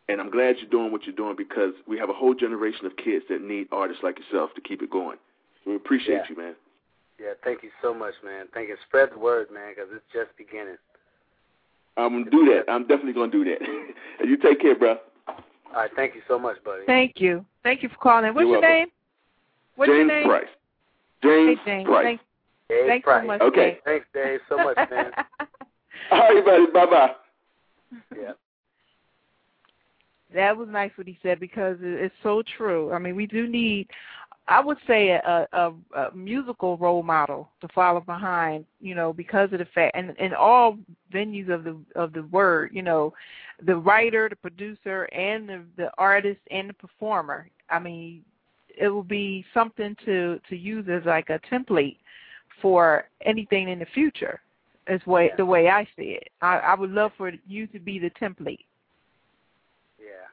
[0.09, 2.95] And I'm glad you're doing what you're doing because we have a whole generation of
[2.97, 5.17] kids that need artists like yourself to keep it going.
[5.65, 6.25] We appreciate Yeah.
[6.29, 6.55] you, man.
[7.17, 8.47] Yeah, thank you so much, man.
[8.53, 8.75] Thank you.
[8.87, 10.77] Spread the word, man, because it's just beginning.
[11.97, 12.69] I'm gonna do that.
[12.71, 13.61] I'm definitely gonna do that.
[14.19, 14.97] and you take care, bro.
[15.27, 15.35] All
[15.73, 16.83] right, thank you so much, buddy.
[16.85, 17.45] Thank you.
[17.63, 18.33] Thank you for calling.
[18.33, 18.69] What's You're your welcome.
[18.69, 18.87] name?
[19.77, 20.27] What's James your name?
[20.27, 20.47] Price.
[21.21, 21.85] Hey, James James.
[21.87, 22.05] Price.
[22.05, 22.21] Thank,
[22.69, 23.23] Dave thanks Price.
[23.23, 23.41] so much.
[23.41, 23.71] Okay.
[23.71, 23.77] Dave.
[23.85, 25.11] Thanks, Dave, so much, man.
[26.11, 26.65] All right, buddy.
[26.73, 27.11] Bye bye.
[28.15, 28.31] yeah.
[30.33, 32.91] That was nice what he said because it's so true.
[32.91, 33.87] I mean, we do need,
[34.47, 38.65] I would say, a, a, a musical role model to follow behind.
[38.81, 40.77] You know, because of the fact, and in all
[41.13, 43.13] venues of the of the word, you know,
[43.65, 47.49] the writer, the producer, and the the artist and the performer.
[47.69, 48.23] I mean,
[48.77, 51.97] it will be something to to use as like a template
[52.61, 54.41] for anything in the future.
[54.87, 55.35] Is way Yeah.
[55.37, 56.29] the way I see it.
[56.41, 58.65] I, I would love for you to be the template.
[59.97, 60.29] Yeah,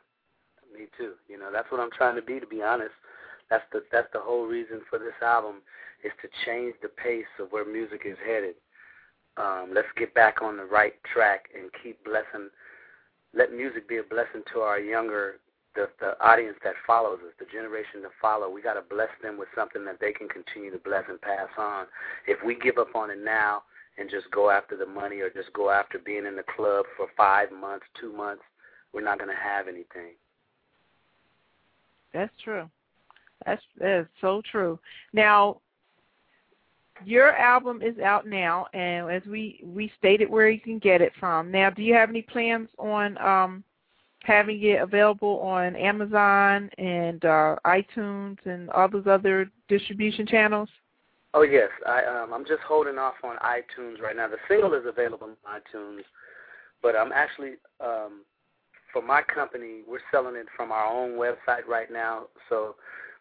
[0.77, 1.15] me too.
[1.27, 2.39] You know, that's what I'm trying to be.
[2.39, 2.93] To be honest,
[3.49, 5.63] that's the that's the whole reason for this album
[6.05, 8.57] is to change the pace of where music is headed.
[9.39, 12.51] Um, let's get back on the right track and keep blessing.
[13.33, 15.37] Let music be a blessing to our younger,
[15.75, 18.51] the the audience that follows us, the generation to follow.
[18.51, 21.49] We got to bless them with something that they can continue to bless and pass
[21.57, 21.87] on.
[22.27, 23.63] If we give up on it now
[24.03, 27.07] and just go after the money or just go after being in the club for
[27.17, 28.43] five months, two months,
[28.93, 30.17] we're not going to have anything.
[32.13, 32.69] That's true.
[33.47, 34.79] That's that is so true.
[35.13, 35.61] Now,
[37.05, 41.13] your album is out now, and as we we stated where you can get it
[41.19, 41.51] from.
[41.51, 43.65] Now, do you have any plans on um
[44.25, 50.69] having it available on Amazon and uh iTunes and all those other distribution channels?
[51.35, 54.29] Oh yes, I um I'm just holding off on iTunes right now.
[54.29, 56.03] The single is available on iTunes,
[56.83, 58.23] but I'm actually um
[58.93, 62.27] for my company, we're selling it from our own website right now.
[62.51, 62.75] So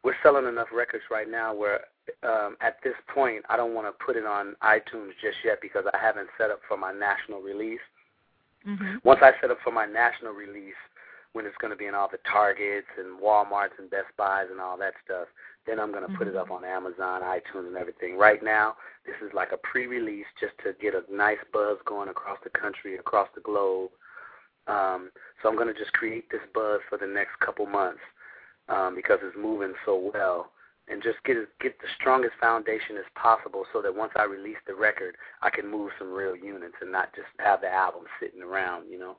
[0.03, 1.81] we're selling enough records right now where
[2.23, 5.85] um at this point I don't want to put it on iTunes just yet because
[5.93, 7.79] I haven't set up for my national release.
[8.67, 8.97] Mm-hmm.
[9.03, 10.77] Once I set up for my national release,
[11.33, 14.59] when it's going to be in all the Targets and WalMarts and Best Buys and
[14.59, 15.27] all that stuff,
[15.67, 18.17] then I'm going to put it up on Amazon, iTunes, and everything.
[18.17, 18.75] Right now,
[19.05, 22.95] this is like a pre-release just to get a nice buzz going across the country,
[22.95, 23.91] across the globe.
[24.67, 25.11] Um,
[25.41, 28.01] so I'm going to just create this buzz for the next couple months
[28.69, 30.51] um, because it's moving so well,
[30.87, 34.75] and just get get the strongest foundation as possible so that once I release the
[34.75, 38.89] record, I can move some real units and not just have the album sitting around,
[38.89, 39.17] you know.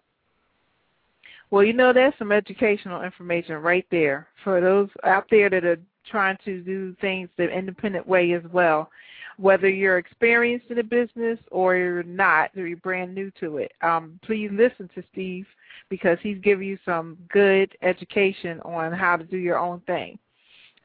[1.51, 5.77] Well, you know, there's some educational information right there for those out there that are
[6.11, 8.91] trying to do things the independent way as well.
[9.39, 13.73] Whether you're experienced in the business or you're not, or you're brand new to it,
[13.83, 15.47] um, please listen to Steve
[15.89, 20.19] because he's giving you some good education on how to do your own thing.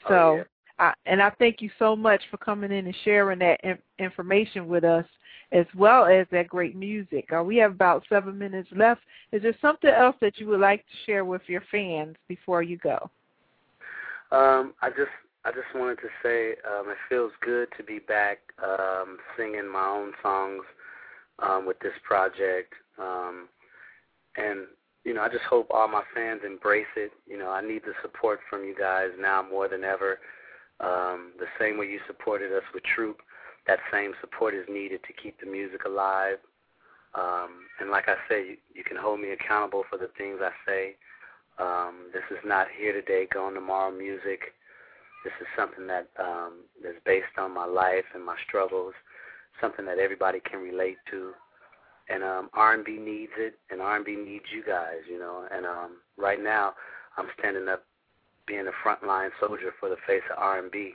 [0.07, 0.44] So, Oh, yeah.
[0.80, 4.68] I, and I thank you so much for coming in and sharing that in, information
[4.68, 5.06] with us,
[5.52, 7.30] as well as that great music.
[7.35, 9.02] Uh, we have about seven minutes left.
[9.31, 12.77] Is there something else that you would like to share with your fans before you
[12.77, 13.10] go?
[14.31, 15.11] Um, I just
[15.45, 19.87] I just wanted to say um, it feels good to be back um, singing my
[19.87, 20.63] own songs
[21.39, 23.47] um, with this project, um,
[24.35, 24.67] and
[25.05, 27.11] you know I just hope all my fans embrace it.
[27.25, 30.19] You know I need the support from you guys now more than ever.
[30.79, 33.17] Um, the same way you supported us with Troop,
[33.65, 36.37] that same support is needed to keep the music alive.
[37.15, 40.51] Um, and like I say, you, you can hold me accountable for the things I
[40.67, 40.95] say.
[41.59, 44.53] Um, this is not here today, gone tomorrow music.
[45.23, 48.93] This is something that um, is based on my life and my struggles,
[49.59, 51.34] something that everybody can relate to.
[52.09, 55.45] And um, R&B needs it, and R&B needs you guys, you know.
[55.51, 56.73] And um, right now,
[57.17, 57.84] I'm standing up,
[58.45, 60.93] being a frontline soldier for the face of R&B.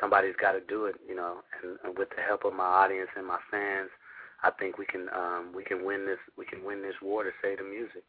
[0.00, 1.36] Somebody's got to do it, you know.
[1.62, 3.88] And, and with the help of my audience and my fans,
[4.42, 7.30] I think we can um, we can win this we can win this war to
[7.40, 8.04] save the music.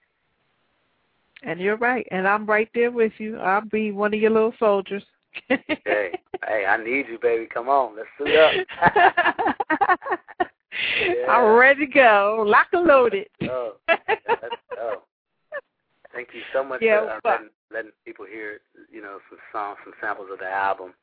[1.43, 3.37] And you're right, and I'm right there with you.
[3.37, 5.03] I'll be one of your little soldiers.
[5.47, 7.47] hey, hey, I need you, baby.
[7.53, 10.09] Come on, let's suit up.
[10.99, 11.31] Yeah.
[11.31, 12.43] I'm ready to go.
[12.45, 13.27] Lock and loaded.
[13.43, 15.01] Oh, go.
[16.13, 18.59] Thank you so much Yeah, for uh, letting, letting people hear,
[18.91, 20.93] you know, some songs, some samples of the album.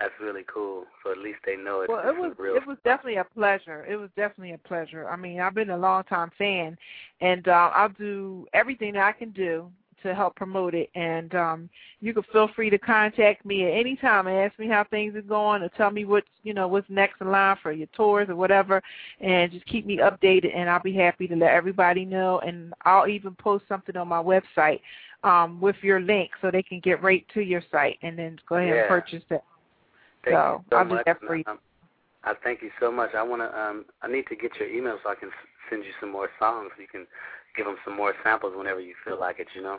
[0.00, 0.84] That's really cool.
[1.02, 2.54] So at least they know it's, Well, it was real.
[2.54, 3.84] it was definitely a pleasure.
[3.84, 5.08] It was definitely a pleasure.
[5.08, 6.78] I mean, I've been a long time fan,
[7.20, 9.68] and uh, I'll do everything that I can do
[10.04, 10.90] to help promote it.
[10.94, 11.68] And um,
[12.00, 15.16] you can feel free to contact me at any time and ask me how things
[15.16, 18.28] are going, or tell me what's you know what's next in line for your tours
[18.28, 18.80] or whatever,
[19.20, 20.56] and just keep me updated.
[20.56, 22.38] And I'll be happy to let everybody know.
[22.46, 24.80] And I'll even post something on my website
[25.24, 28.54] um, with your link so they can get right to your site and then go
[28.54, 28.80] ahead Yeah.
[28.82, 29.42] and purchase it.
[30.24, 31.06] Thank So, so I'll do much.
[31.06, 31.44] that for you.
[31.46, 31.58] Um,
[32.24, 33.14] I thank you so much.
[33.14, 33.60] I want to.
[33.60, 35.30] Um, I need to get your email so I can
[35.70, 36.70] send you some more songs.
[36.78, 37.06] You can
[37.56, 39.48] give them some more samples whenever you feel like it.
[39.54, 39.78] You know.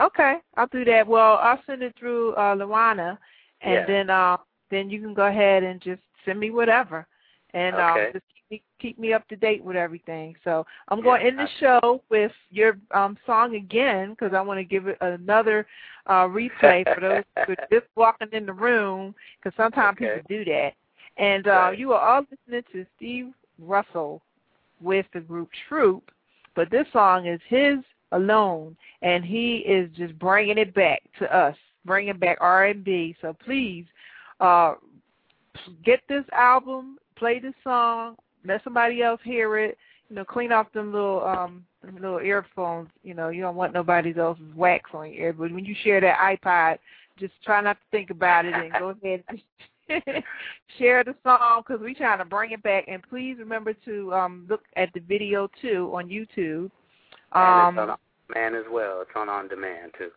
[0.00, 1.06] Okay, I'll do that.
[1.06, 3.18] Well, I'll send it through uh Luana
[3.62, 3.86] and Yeah.
[3.86, 4.36] then uh
[4.70, 7.06] then you can go ahead and just send me whatever.
[7.54, 8.06] And Okay.
[8.06, 8.24] um just
[8.54, 10.34] keep me, keep me up to date with everything.
[10.44, 14.40] So I'm going to Yeah, end the show with your um song again because I
[14.40, 15.66] want to give it another
[16.06, 20.20] uh replay for those who are just walking in the room because sometimes Okay.
[20.22, 20.72] people do that.
[21.16, 21.78] And uh Right.
[21.78, 24.22] you are all listening to Steve Russell
[24.80, 26.10] with the group Troop,
[26.54, 27.78] but this song is his
[28.12, 33.16] alone, and he is just bringing it back to us, bringing back R&B.
[33.20, 33.86] So please,
[34.40, 34.74] uh,
[35.84, 39.76] get this album, play this song, let somebody else hear it.
[40.08, 42.88] You know, clean off them little um them little earphones.
[43.02, 45.32] You know, you don't want nobody else's wax on your ear.
[45.32, 46.78] But when you share that iPod,
[47.18, 49.42] just try not to think about it and go ahead and
[50.78, 52.84] share the song because we're trying to bring it back.
[52.88, 56.70] And please remember to um look at the video too on YouTube.
[57.34, 57.96] And Um, it's on
[58.28, 59.00] demand as well.
[59.02, 60.10] It's on on demand too.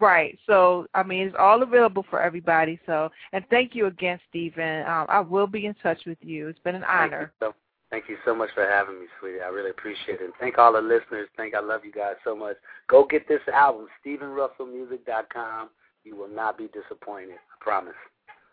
[0.00, 0.38] Right.
[0.46, 2.78] So I mean, it's all available for everybody.
[2.86, 4.86] So and thank you again, Steven.
[4.86, 6.48] Um, I will be in touch with you.
[6.48, 7.32] It's been an Thank you honor.
[7.40, 7.54] so,
[7.90, 9.40] thank you so much for having me, sweetie.
[9.40, 10.24] I really appreciate it.
[10.24, 11.28] And thank all the listeners.
[11.36, 12.56] Thank I love you guys so much.
[12.88, 15.70] Go get this album, StevenRussellMusic.com.
[16.02, 17.36] You will not be disappointed.
[17.36, 17.94] I promise.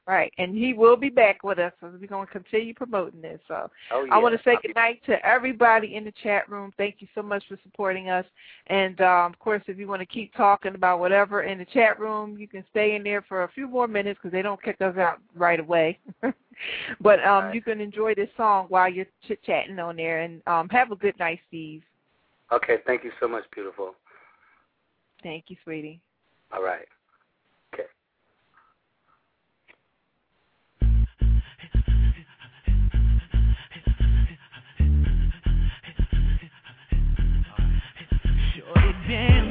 [0.07, 0.33] Right.
[0.39, 1.71] And he will be back with us.
[1.79, 3.39] So we're going to continue promoting this.
[3.47, 4.15] So Oh yeah.
[4.15, 6.73] I want to say good night to everybody in the chat room.
[6.75, 8.25] Thank you so much for supporting us.
[8.67, 11.99] And um, of course, if you want to keep talking about whatever in the chat
[11.99, 14.81] room, you can stay in there for a few more minutes because they don't kick
[14.81, 15.99] us out right away.
[17.01, 17.55] but um, Right.
[17.55, 20.21] you can enjoy this song while you're chit chatting on there.
[20.21, 21.83] And um, have a good night, Steve.
[22.51, 22.77] Okay.
[22.87, 23.93] Thank you so much, beautiful.
[25.21, 26.01] Thank you, sweetie.
[26.51, 26.87] All right.
[39.11, 39.50] damn